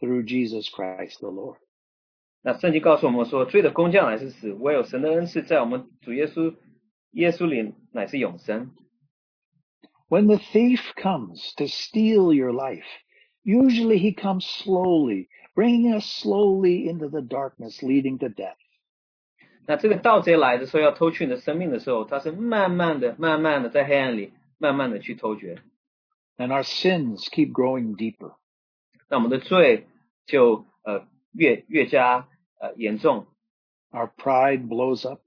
[0.00, 1.58] through Jesus Christ the Lord.
[2.42, 6.56] 那圣经告诉我们说，罪的工价乃是死，唯有神的恩赐在我们主耶稣
[7.12, 8.74] 耶稣里乃是永生。
[10.08, 12.84] When the thief comes to steal your life,
[13.48, 18.56] usually he comes slowly, bringing us slowly into the darkness leading to death.
[19.66, 25.62] 那这个盗贼来的时候要偷去你的生命的时候，他是慢慢的、慢慢的在黑暗里慢慢的去偷掘，
[26.36, 28.34] And our sins keep growing deeper.
[29.08, 29.86] 那我们的罪
[30.26, 32.28] 就呃越越加
[32.60, 33.26] 呃严重，
[33.90, 35.20] Our pride blows up.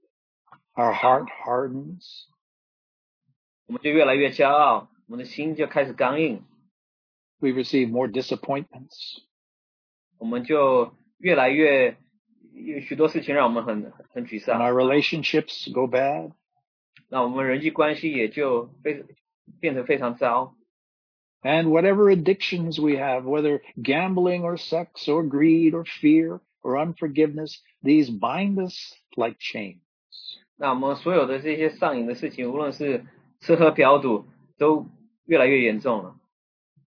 [0.74, 2.26] Our heart hardens.
[3.66, 6.44] 我们就越来越骄傲，我们的心就开始刚硬，
[7.42, 9.22] We receive more disappointments.
[10.18, 11.96] 我们就越来越
[12.52, 16.32] 有许多事情让我们很很沮 And 丧， our relationships go bad.
[17.08, 19.04] 那我们人际关系也就非
[19.60, 20.56] 变得非常糟。
[21.42, 27.62] And whatever addictions we have, whether gambling or sex or greed or fear or unforgiveness,
[27.80, 28.74] these bind us
[29.16, 29.78] like chains.
[30.56, 33.06] 那我们所有的这些上瘾的事情，无论是
[33.40, 34.26] 吃喝嫖赌，
[34.58, 34.88] 都
[35.24, 36.16] 越来越严重了。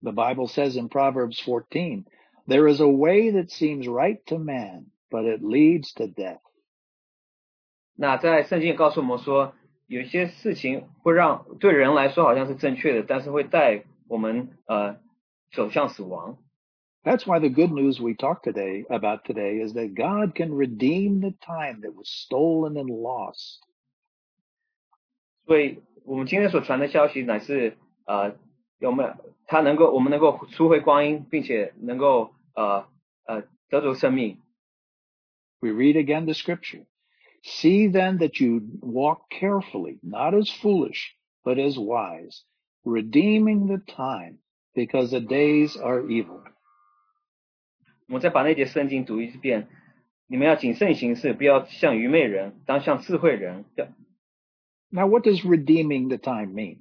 [0.02, 2.06] The Bible says in Proverbs 14,
[2.46, 6.42] there is a way that seems right to man, but it leads to death.
[7.96, 9.54] 那在圣经也告诉我们说，
[9.88, 14.98] 有一些事情会让对人来说好像是正确的，但是会带我们呃
[15.52, 16.38] 走向死亡。
[17.04, 21.20] That's why the good news we talk today about today is that God can redeem
[21.20, 23.60] the time that was stolen and lost.
[25.46, 28.36] 所以我们今天所传的消息乃是呃
[28.80, 29.16] 有没有
[29.48, 32.88] 他能够我们能够赎回光阴，并且能够呃
[33.26, 34.40] 呃得着生命。
[35.60, 36.86] We read again the scripture.
[37.44, 42.44] See then that you walk carefully, not as foolish, but as wise,
[42.84, 44.40] redeeming the time,
[44.74, 46.42] because the days are evil.
[48.08, 49.68] 我们再把那节圣经读一遍。
[50.28, 53.66] 你们要谨慎行事，不要像愚昧人，当像智慧人。
[53.76, 53.88] 要
[54.90, 56.80] Now, what does redeeming the time mean?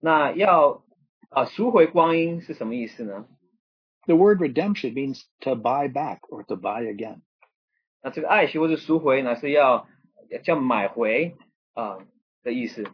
[0.00, 0.84] 那要
[1.28, 3.26] 啊赎回光阴是什么意思呢？
[4.06, 7.22] The word redemption means to buy back or to buy again.
[8.02, 9.88] 那这个爱惜或者赎回呢，是要
[10.42, 11.36] 叫买回
[11.72, 11.98] 啊、
[12.42, 12.84] 的意思。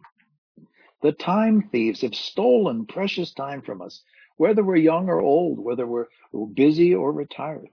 [1.01, 4.03] The time thieves have stolen precious time from us,
[4.37, 7.71] whether we're young or old, whether we're busy or retired.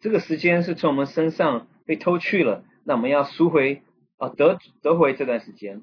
[0.00, 3.82] 这个时间是从我们身上被偷去了，那我们要赎回
[4.18, 5.82] 啊得得回这段时间。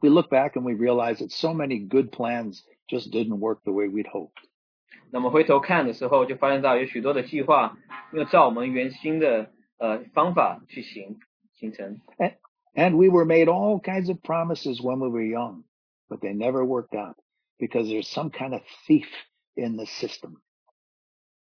[0.00, 3.72] We look back and we realize that so many good plans just didn't work the
[3.72, 4.32] way we'd hoped.
[5.10, 7.76] 那么回头看的时候，就发现到有许多的计划
[8.12, 11.18] 没有照我们原先的呃方法去行
[11.54, 12.00] 形成。
[12.74, 15.64] And we were made all kinds of promises when we were young,
[16.08, 17.16] but they never worked out
[17.58, 19.08] because there's some kind of thief
[19.56, 20.36] in the system.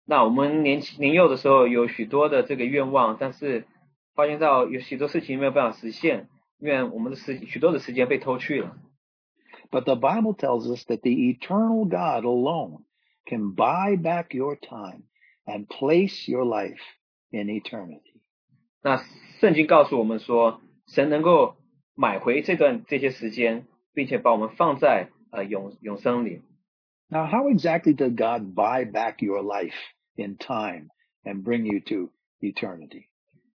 [0.05, 3.67] 那我们年轻年幼的时候有许多的这个愿望，但是
[4.15, 8.77] 发现到有许多事情没有办法实现，因为我们的时许多的时间被偷去了。
[9.75, 12.85] But the Bible tells us that the eternal God alone
[13.27, 15.05] can buy back your time
[15.47, 16.81] and place your life
[17.31, 18.21] in eternity.
[18.83, 19.03] 那
[19.41, 21.57] 圣经告诉我们说，神能够
[21.95, 26.43] 买回这段这些时间，并且把我们放在呃永永生里。
[27.09, 29.75] Now, how exactly did God buy back your life
[30.17, 30.91] in time
[31.25, 33.07] and bring you to eternity?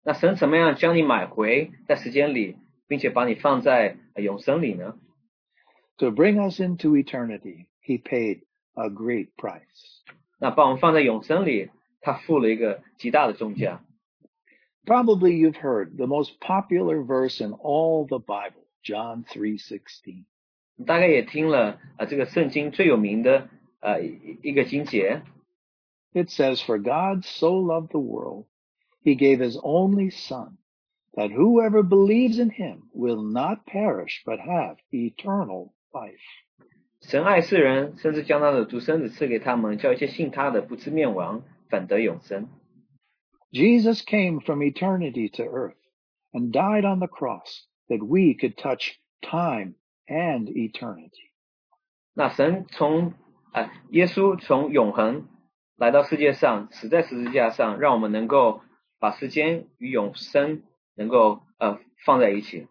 [0.03, 4.95] 那神怎么样将你买回在时间里，并且把你放在、呃永生里呢？
[5.99, 8.41] To bring us into eternity, He paid
[8.75, 10.01] a great price.
[10.39, 11.69] 那把我们放在永生里，
[12.01, 13.83] 他付了一个极大的重价。
[14.85, 20.25] Probably you've heard the most popular verse in all the Bible, John 3:16.
[20.85, 23.49] 大概也听了啊、这个圣经最有名的
[23.79, 25.21] 呃一一个经节，
[26.13, 28.47] It says, For God so loved the world,
[29.03, 30.57] he gave his only son,
[31.15, 35.71] that whoever believes in him will not perish, but have eternal life.
[37.01, 42.49] 神爱世人，甚至将他的独生子赐给他们，叫一切信他的不至灭亡，反得永生。
[43.51, 45.75] Jesus came from eternity to earth
[46.31, 49.75] and died on the cross that we could touch time
[50.07, 51.31] and eternity.
[52.13, 53.13] 那神从
[53.51, 55.27] 啊、耶稣从永恒
[55.75, 58.61] 来到世界上，死在十字架上，让我们能够
[58.97, 60.63] 把时间与永生
[60.95, 62.67] 能够呃放在一起。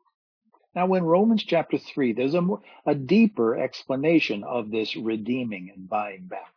[0.77, 5.89] Now, in Romans chapter 3, there's a, more, a deeper explanation of this redeeming and
[5.89, 6.53] buying back.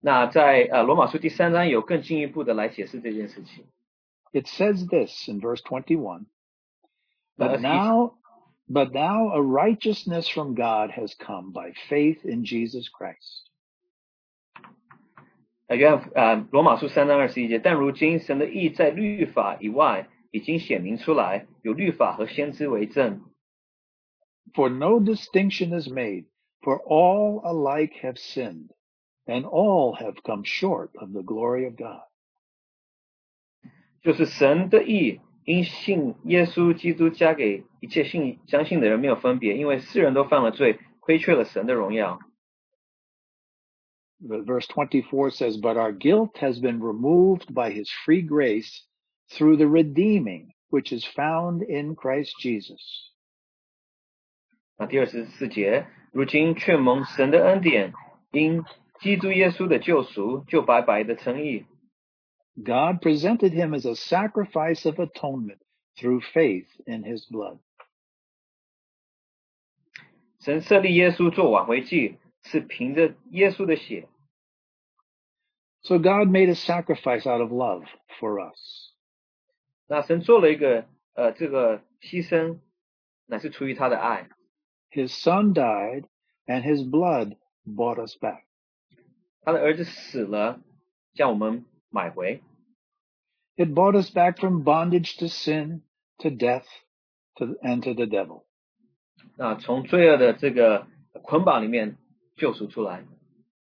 [0.00, 3.66] 那在呃罗马书第三章有更进一步的来解释这件事情。
[4.32, 6.26] It says this in verse 21.
[7.36, 8.14] Let But us now,
[8.68, 13.46] but now a righteousness from God has come by faith in Jesus Christ.
[15.68, 23.22] 呃，约翰呃罗马书三章二十一节，但如今神的义在律法以外 已经显明出来，有律法和先知为证。
[24.54, 26.26] For no distinction is made,
[26.60, 28.70] for all alike have sinned,
[29.26, 32.02] and all have come short of the glory of God.
[34.02, 42.18] 就是神的义，因信耶稣基督加给一切信相信的人没有分别，因为世人都犯了罪，亏缺了神的荣耀。
[44.22, 48.84] The Verse 24 says, But our guilt has been removed by his free grace
[49.30, 52.80] through the redeeming which is found in Christ Jesus.
[54.76, 57.92] 那第二十四节，如今却蒙神的恩典，
[58.32, 58.64] 因
[59.00, 61.66] 基督耶稣的救赎，就白白的称义。
[62.56, 65.58] God presented him as a sacrifice of atonement
[65.96, 67.58] through faith in his blood.
[70.40, 74.08] 神设立耶稣做挽回祭，是凭着耶稣的血。
[75.82, 77.84] So God made a sacrifice out of love
[78.18, 78.92] for us.
[79.86, 82.58] 那神做了一个呃这个牺牲，
[83.26, 84.28] 乃是出于他的爱。
[84.90, 86.04] His son died
[86.46, 88.44] and his blood bought us back.
[89.42, 90.60] 他的儿子死了，
[91.14, 92.42] 将我们买回。
[93.56, 95.82] It bought us back from bondage to sin,
[96.18, 96.66] to death,
[97.36, 98.44] to, and to the devil.
[99.36, 100.86] 那从罪恶的这个
[101.22, 101.96] 捆绑里面
[102.36, 103.04] 救赎出来。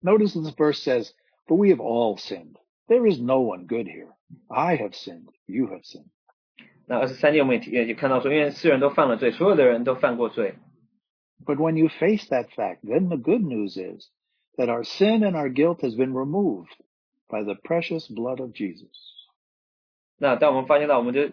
[0.02, 1.12] Notice this verse says,
[1.46, 2.56] For we have all sinned.
[2.88, 4.14] There is no one good here.
[4.48, 5.28] I have sinned.
[5.46, 6.08] You have sinned.
[6.86, 10.54] 那二十三节我们也提也看到说，因为世人都犯了罪，所有的人都犯过罪。
[11.44, 14.08] But when you face that fact, then the good news is
[14.56, 16.70] that our sin and our guilt has been removed
[17.28, 18.88] by the precious blood of Jesus.
[20.18, 21.28] 那当我们发现到，我们就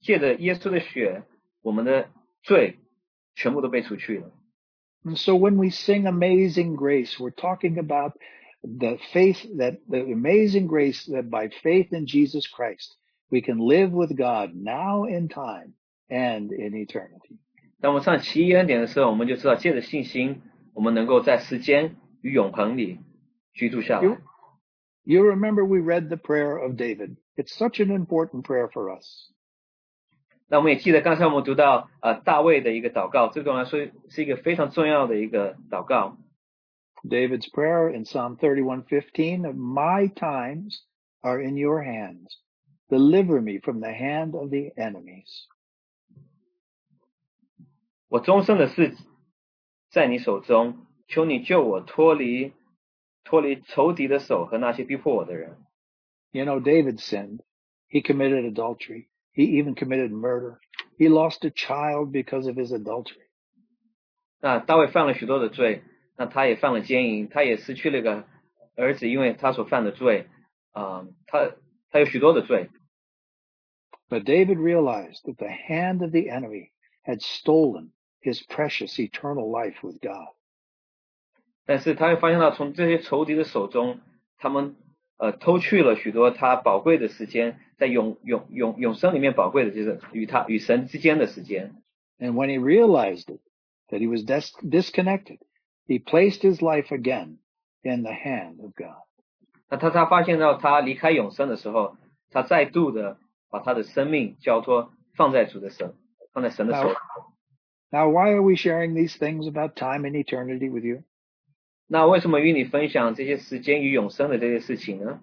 [0.00, 1.24] 借着耶稣的血，
[1.62, 2.10] 我们的
[2.42, 2.76] 罪
[3.34, 4.30] 全部都被除去了。
[5.04, 8.12] And so when we sing Amazing Grace, we're talking about
[8.62, 12.96] the faith that the amazing grace that by faith in Jesus Christ,
[13.30, 15.74] we can live with God now in time
[16.08, 17.38] and in eternity.
[17.80, 20.42] 当我们唱奇异恩典的时候，我们就知道，借着信心，
[20.74, 23.00] 我们能够在时间与永恒里
[23.52, 27.16] 居住下来 You-。You remember we read the prayer of David.
[27.36, 29.32] It's such an important prayer for us.
[30.46, 33.80] 那我们也记得刚才我们读到呃大卫的一个祷告，这个对我们来说
[34.10, 36.18] 是一个非常重要的一个祷告。
[37.06, 40.84] David's prayer in Psalm 31:15, "My times
[41.20, 42.38] are in your hands.
[42.88, 45.46] Deliver me from the hand of the enemies."
[48.08, 48.94] 我终生的事
[49.90, 52.52] 在你手中，求你救我脱离
[53.24, 55.56] 脱离仇敌的手和那些逼迫我的人。
[56.30, 57.40] You know, David sinned.
[57.88, 59.08] He committed adultery.
[59.34, 60.60] He even committed murder.
[60.98, 63.28] He lost a child because of his adultery.
[64.40, 65.82] 那大卫犯了许多的罪，
[66.16, 68.26] 那他也犯了奸淫，他也失去了一个
[68.76, 70.26] 儿子，因为他所犯的罪，
[70.72, 71.52] 啊、他
[71.90, 72.68] 他有许多的罪。
[74.08, 76.70] But David realized that the hand of the enemy
[77.04, 80.34] had stolen his precious eternal life with God.
[81.64, 84.00] 但是他会发现到，从这些仇敌的手中，
[84.36, 84.76] 他们
[85.16, 91.74] 呃偷去了许多他宝贵的时间，在永永永永生里面宝贵的就是与他与神之间的时间。
[92.18, 93.40] And when he realized it,
[93.88, 95.38] that he was dis- disconnected,
[95.88, 97.38] he placed his life again
[97.82, 99.02] in the hand of God.
[99.68, 101.96] 那他他发现到他离开永生的时候，
[102.30, 103.18] 他再度的
[103.50, 105.94] 把他的生命交托放在主的手，
[106.32, 106.94] 放在神的手。
[107.90, 111.02] Now, why are we sharing these things about time and eternity with you?
[111.88, 115.20] 那为什么与你分享这些时间与永生的这些事情呢？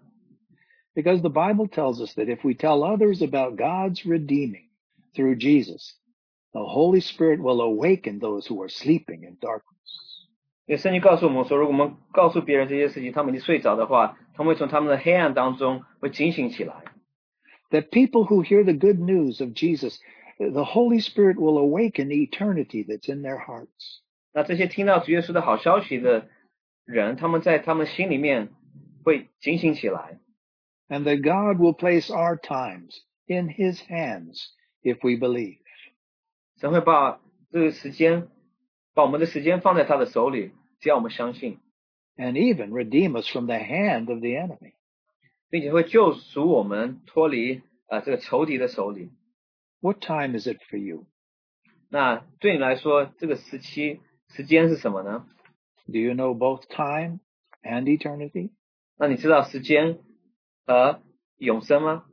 [0.94, 4.70] Because the Bible tells us that if we tell others about God's redeeming
[5.16, 5.96] through Jesus,
[6.52, 10.13] the Holy Spirit will awaken those who are sleeping in darkness.
[10.66, 16.84] 因为圣经告诉我们说，如果我们告诉别人这些事情，他们已经睡着的话，他们会从他们的黑暗当中会警醒起来。
[17.72, 19.98] That people who hear the good news of Jesus,
[20.38, 24.02] the Holy Spirit will awaken eternity that's in their hearts.
[24.32, 26.30] 那这些听到主耶稣的好消息的
[26.86, 28.50] 人，他们在他们心里面
[29.04, 30.20] 会警醒起来。
[30.88, 32.96] And that God will place our times
[33.28, 34.40] in His hands
[34.84, 35.58] if we believe.
[36.60, 37.20] 神会把
[37.52, 38.28] 这个时间，
[38.94, 41.60] 把我们的时间放在他的手里，只要我们相信，
[42.18, 44.74] And even redeem us from the hand of the enemy.
[45.50, 47.56] 并且会救赎我们脱离
[47.88, 49.10] 啊、呃这个仇敌的手里。
[49.80, 51.06] What time is it for you?
[51.90, 55.26] 那对你来说，这个时期时间是什么呢？
[55.88, 57.20] Do you know both time
[57.64, 58.52] and eternity?
[58.98, 60.00] 那你知道时间
[60.66, 61.02] 和
[61.38, 62.06] 永生吗？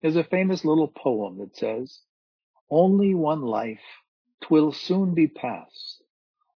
[0.00, 1.98] There's a famous little poem that says,
[2.66, 3.78] Only one life,
[4.40, 6.02] twill soon be past.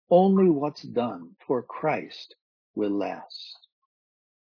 [0.08, 2.36] Only what's done for Christ
[2.76, 3.56] will last.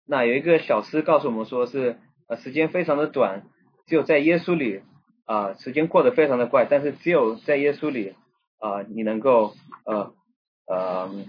[0.06, 3.46] 那有一个小诗告诉我们说是，呃，时间非常的短，
[3.86, 4.82] 只有在耶稣里，
[5.24, 8.14] 啊、时间过得非常的快，但是只有在耶稣里，
[8.58, 9.54] 啊、你能够，
[9.84, 10.14] 呃，
[10.66, 11.24] 呃，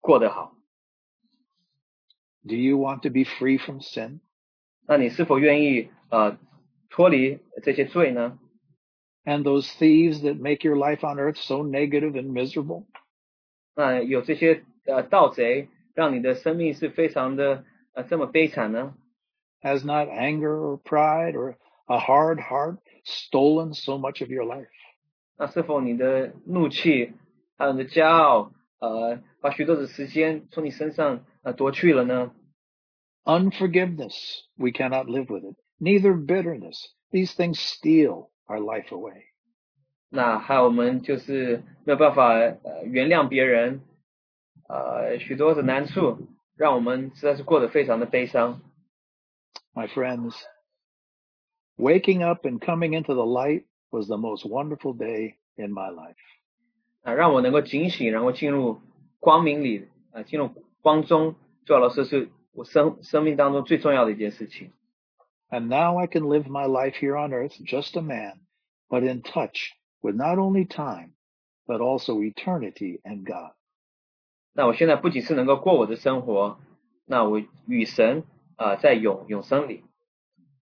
[0.00, 0.54] 过得好。
[2.42, 4.20] Do you want to be free from sin?
[4.86, 6.36] 那你是否愿意，呃，
[6.88, 8.38] 脱离这些罪呢？
[9.26, 12.86] And those thieves that make your life on earth so negative and miserable?
[13.76, 18.94] 那有这些呃盗贼，让你的生命是非常的呃这么悲惨呢？
[19.62, 21.56] Has not anger or pride or
[21.86, 24.68] a hard heart stolen so much of your life?
[25.36, 27.12] 那是否你的怒气
[27.56, 32.32] 还有你的骄傲，呃，把许多的时间从你身上呃夺去了呢？
[33.24, 34.14] Unforgiveness,
[34.56, 35.56] we cannot live with it.
[35.78, 36.94] Neither bitterness.
[37.10, 39.23] These things steal our life away.
[40.09, 43.81] 那还有我们就是没有办法呃原谅别人，
[44.67, 48.61] 呃许多的难处，让我们实在是过得非常的悲伤。
[49.73, 50.35] My friends,
[51.75, 56.15] waking up and coming into the light was the most wonderful day in my life.
[57.01, 58.79] 啊，让我能够警醒，然后进入
[59.19, 60.49] 光明里，啊，进入
[60.81, 61.35] 光中，
[61.65, 64.71] 最好的是是我生生命当中最重要的一件事情。
[65.50, 68.40] And now I can live my life here on earth, just a man,
[68.88, 69.72] but in touch
[70.02, 71.14] with not only time,
[71.66, 73.52] but also eternity and God.
[74.52, 76.58] 那我现在不仅是能够过我的生活，
[77.04, 78.24] 那我与神
[78.56, 79.84] 啊、在永永生里。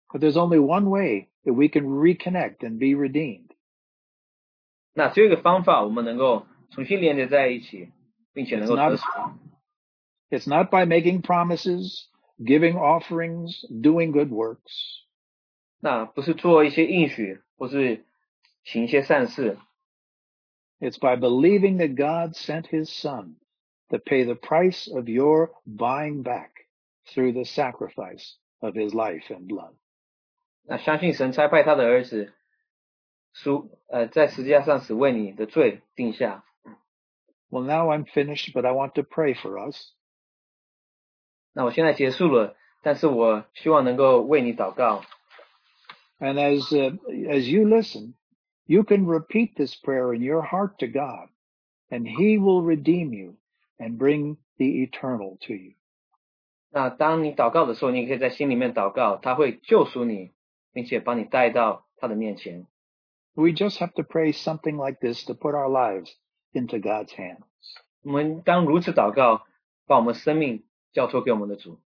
[0.08, 3.50] But there's only one way that we can reconnect and be redeemed.
[4.94, 7.92] 那只有一个方法，我们能够重新连接在一起，
[8.34, 9.06] 并且能够 It's not- 得赎。
[10.30, 12.06] It's not by making promises,
[12.38, 15.04] giving offerings, doing good works.
[15.80, 18.06] 那不是做一些应许，或是
[18.64, 19.58] 行一些善事，
[20.80, 23.36] It's by believing that God sent his son
[23.90, 26.52] to pay the price of your buying back
[27.06, 29.74] through the sacrifice of his life and blood.
[30.64, 32.34] 那相信神差派他的儿子，
[33.34, 36.44] 赎呃在十字架上死为你的罪定下。
[37.50, 39.94] Well, now I'm finished, but I want to pray for us.
[41.54, 45.02] 那我现在结束了，但是我希望能够为你祷告。
[46.20, 46.98] And as, uh,
[47.30, 48.14] as you listen,
[48.66, 51.30] you can repeat this prayer in your heart to God
[51.90, 53.36] and he will redeem you
[53.78, 55.74] and bring the eternal to you.
[56.72, 60.32] 那当你祷告的时候，你可以在心里面祷告，他会救赎你，
[60.72, 62.68] 并且把你带到他的面前。
[63.34, 66.12] We just have to pray something like this to put our lives
[66.54, 67.46] into God's hands.
[68.04, 69.44] 我们当如此祷告，
[69.88, 71.80] 把我们生命 交托给我们的主，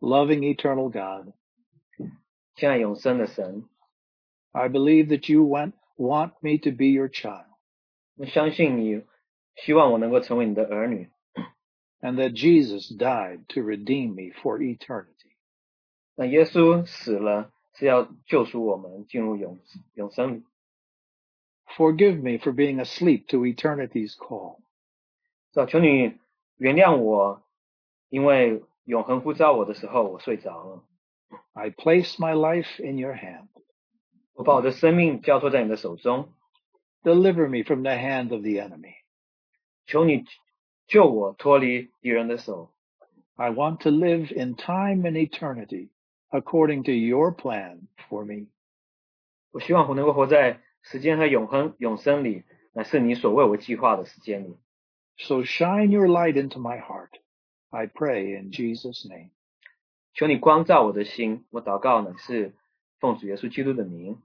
[0.00, 1.34] Loving eternal God,
[2.54, 3.68] 现在永生的神。
[4.52, 7.46] I believe that you want, want me to be your child
[8.16, 9.04] 我相信你，
[9.56, 11.10] 希望我能够成为你的儿女。
[12.00, 15.36] and that Jesus died to redeem me for eternity.
[16.14, 19.60] 那耶稣死了，是要救赎我们进入永
[19.94, 20.44] 永生里。
[21.76, 24.60] Forgive me for being asleep to eternity's call.
[25.52, 26.18] 主啊求你
[26.56, 27.42] 原谅我，
[28.14, 30.84] 因为永恒呼召我的时候，我睡着了。
[31.52, 33.48] I place my life in your hand.
[34.32, 36.32] 我把我的生命交托在你的手中，
[37.02, 38.94] Deliver me from the hand of the enemy.
[39.86, 40.24] 求你
[40.86, 42.72] 救我脱离敌人的手。
[43.36, 45.88] I want to live in time and eternity
[46.30, 48.48] according to your plan for me.
[49.50, 54.56] 我希望我能够活在时间和永恒永生里，乃是你所为我计划的时间里。
[55.16, 57.10] So shine your light into my heart.
[57.74, 59.30] I pray in Jesus' name.
[60.14, 61.44] 求你光照我的心。
[61.50, 62.54] 我祷告呢是
[62.98, 64.20] 奉主耶稣基督的名。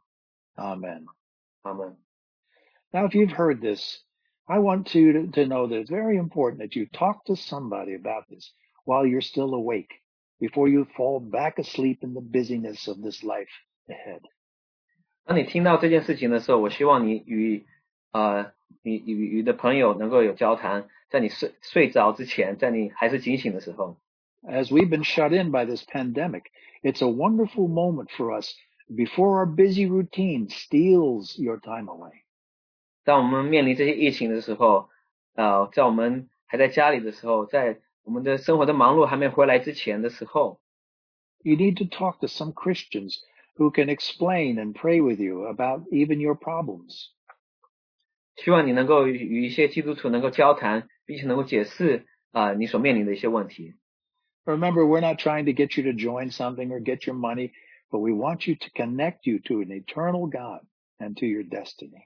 [0.55, 1.05] Amen.
[1.61, 1.97] 阿门。
[2.91, 3.99] Now, if you've heard this,
[4.45, 7.93] I want you to, to know that it's very important that you talk to somebody
[7.93, 8.53] about this
[8.85, 9.89] while you're still awake,
[10.39, 13.49] before you fall back asleep in the busyness of this life
[13.89, 14.21] ahead.
[15.25, 17.65] 当你听到这件事情的时候，我希望你与
[18.11, 23.97] 呃你与与的朋友能够有交谈，在你睡睡着之前，在你还是警醒的时候。
[24.43, 26.43] As we've been shut in by this pandemic,
[26.83, 28.53] it's a wonderful moment for us
[28.87, 32.21] before our busy routine steals your time away.
[33.03, 34.89] 当我们面临这些疫情的时候，
[35.33, 40.59] 呃，在我们还在家里的时候，在我们的生活的忙碌还没回来之前的时候，
[41.41, 43.17] You need to talk to some Christians
[43.55, 47.09] who can explain and pray with you about even your problems.
[48.35, 53.73] 希望你能够与与一些基督徒能够交谈，并且能够解释啊、呃你所面临的一些问题。
[54.45, 57.51] Remember, we're not trying to get you to join something or get your money,
[57.89, 60.61] but we want you to connect you to an eternal God
[60.99, 62.05] and to your destiny.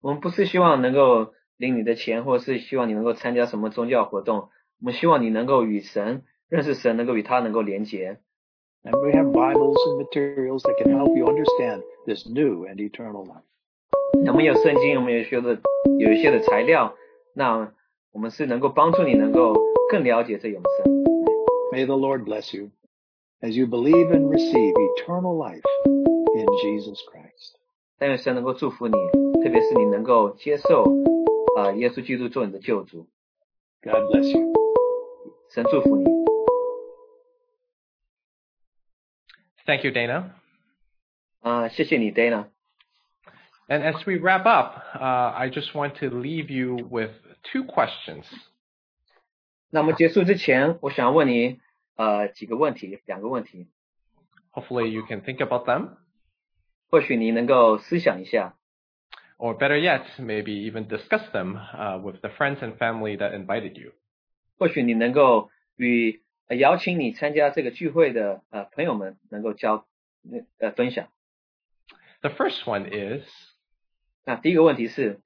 [0.00, 4.50] 我们不是希望能够领你的钱，或是希望你能够参加什么宗教活动。
[4.78, 8.20] 我们希望你能够与神认识神，能够与他能够连结。
[8.84, 13.26] And we have Bibles and materials that can help you understand this new and eternal
[13.26, 13.42] life.
[14.26, 15.58] 我们有圣经，我们有一些的
[15.98, 16.94] 有一些的材料，
[17.34, 17.72] 那
[18.12, 19.54] 我们是能够帮助你能够
[19.90, 20.92] 更了解这永生。
[21.72, 22.70] May the Lord bless you
[23.40, 25.62] as you believe and receive eternal life
[26.34, 27.56] in Jesus Christ.
[27.98, 28.94] 但愿神能够祝福你，
[29.42, 30.84] 特别是你能够接受
[31.56, 33.06] 啊、呃耶稣基督做你的救主。
[33.82, 34.52] God bless you.
[35.50, 36.04] 神祝福你。
[39.64, 40.30] Thank you, Dana.
[41.40, 42.46] 啊、谢谢你，Dana。
[43.70, 47.10] And as we wrap up, uh, I just want to leave you with
[47.52, 48.24] two questions.
[49.70, 51.60] 那么结束之前，我想问你
[51.96, 53.66] 呃几个问题，两个问题，
[54.52, 55.96] Hopefully, you can think about them,
[56.88, 58.54] 或许你能够思想一下，
[59.36, 63.72] or better yet, maybe even discuss them uh, with the friends and family that invited
[63.74, 63.92] you.
[64.58, 69.84] 或许你能够与、呃邀请你参加这个聚会的呃朋友们能够交
[70.60, 71.08] 呃分享。
[72.20, 73.24] The first one is
[74.24, 75.20] 那第一个问题是，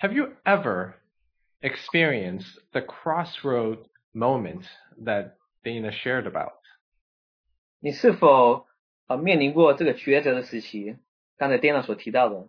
[0.00, 0.94] Have you ever
[1.60, 4.64] experienced the crossroad moment
[5.02, 6.60] that Dana shared about?
[7.80, 8.66] 你是否
[9.06, 10.98] 呃面临过这个抉择的时期？
[11.36, 12.48] 刚才 Dana 所提到的，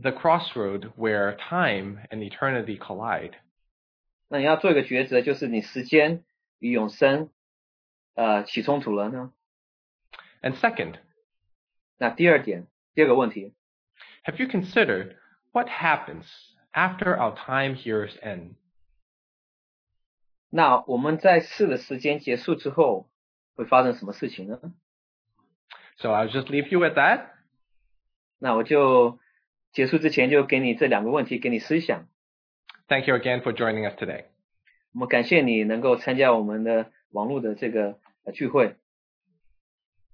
[0.00, 3.34] The crossroad where time and eternity collide.
[4.28, 6.24] 那你要做一个抉择，就是你时间
[6.58, 7.30] 与永生
[8.14, 9.32] 呃起冲突了呢？
[10.42, 10.96] And second,
[11.98, 13.54] 那第二点，第二个问题，
[14.24, 15.16] have you considered
[15.52, 16.24] what happens
[16.72, 18.54] after our time here is end?
[20.50, 23.10] 那我们在世的时间结束之后
[23.54, 24.60] 会发生什么事情呢？
[25.96, 27.30] So I'll just leave you with that.
[28.38, 29.18] 那我就
[29.72, 32.08] 结束之前就给你这两个问题给你思想。
[32.88, 34.26] Thank you again for joining us today.
[34.92, 38.76] 我们感谢你能够参加我们的网络的这个呃聚会。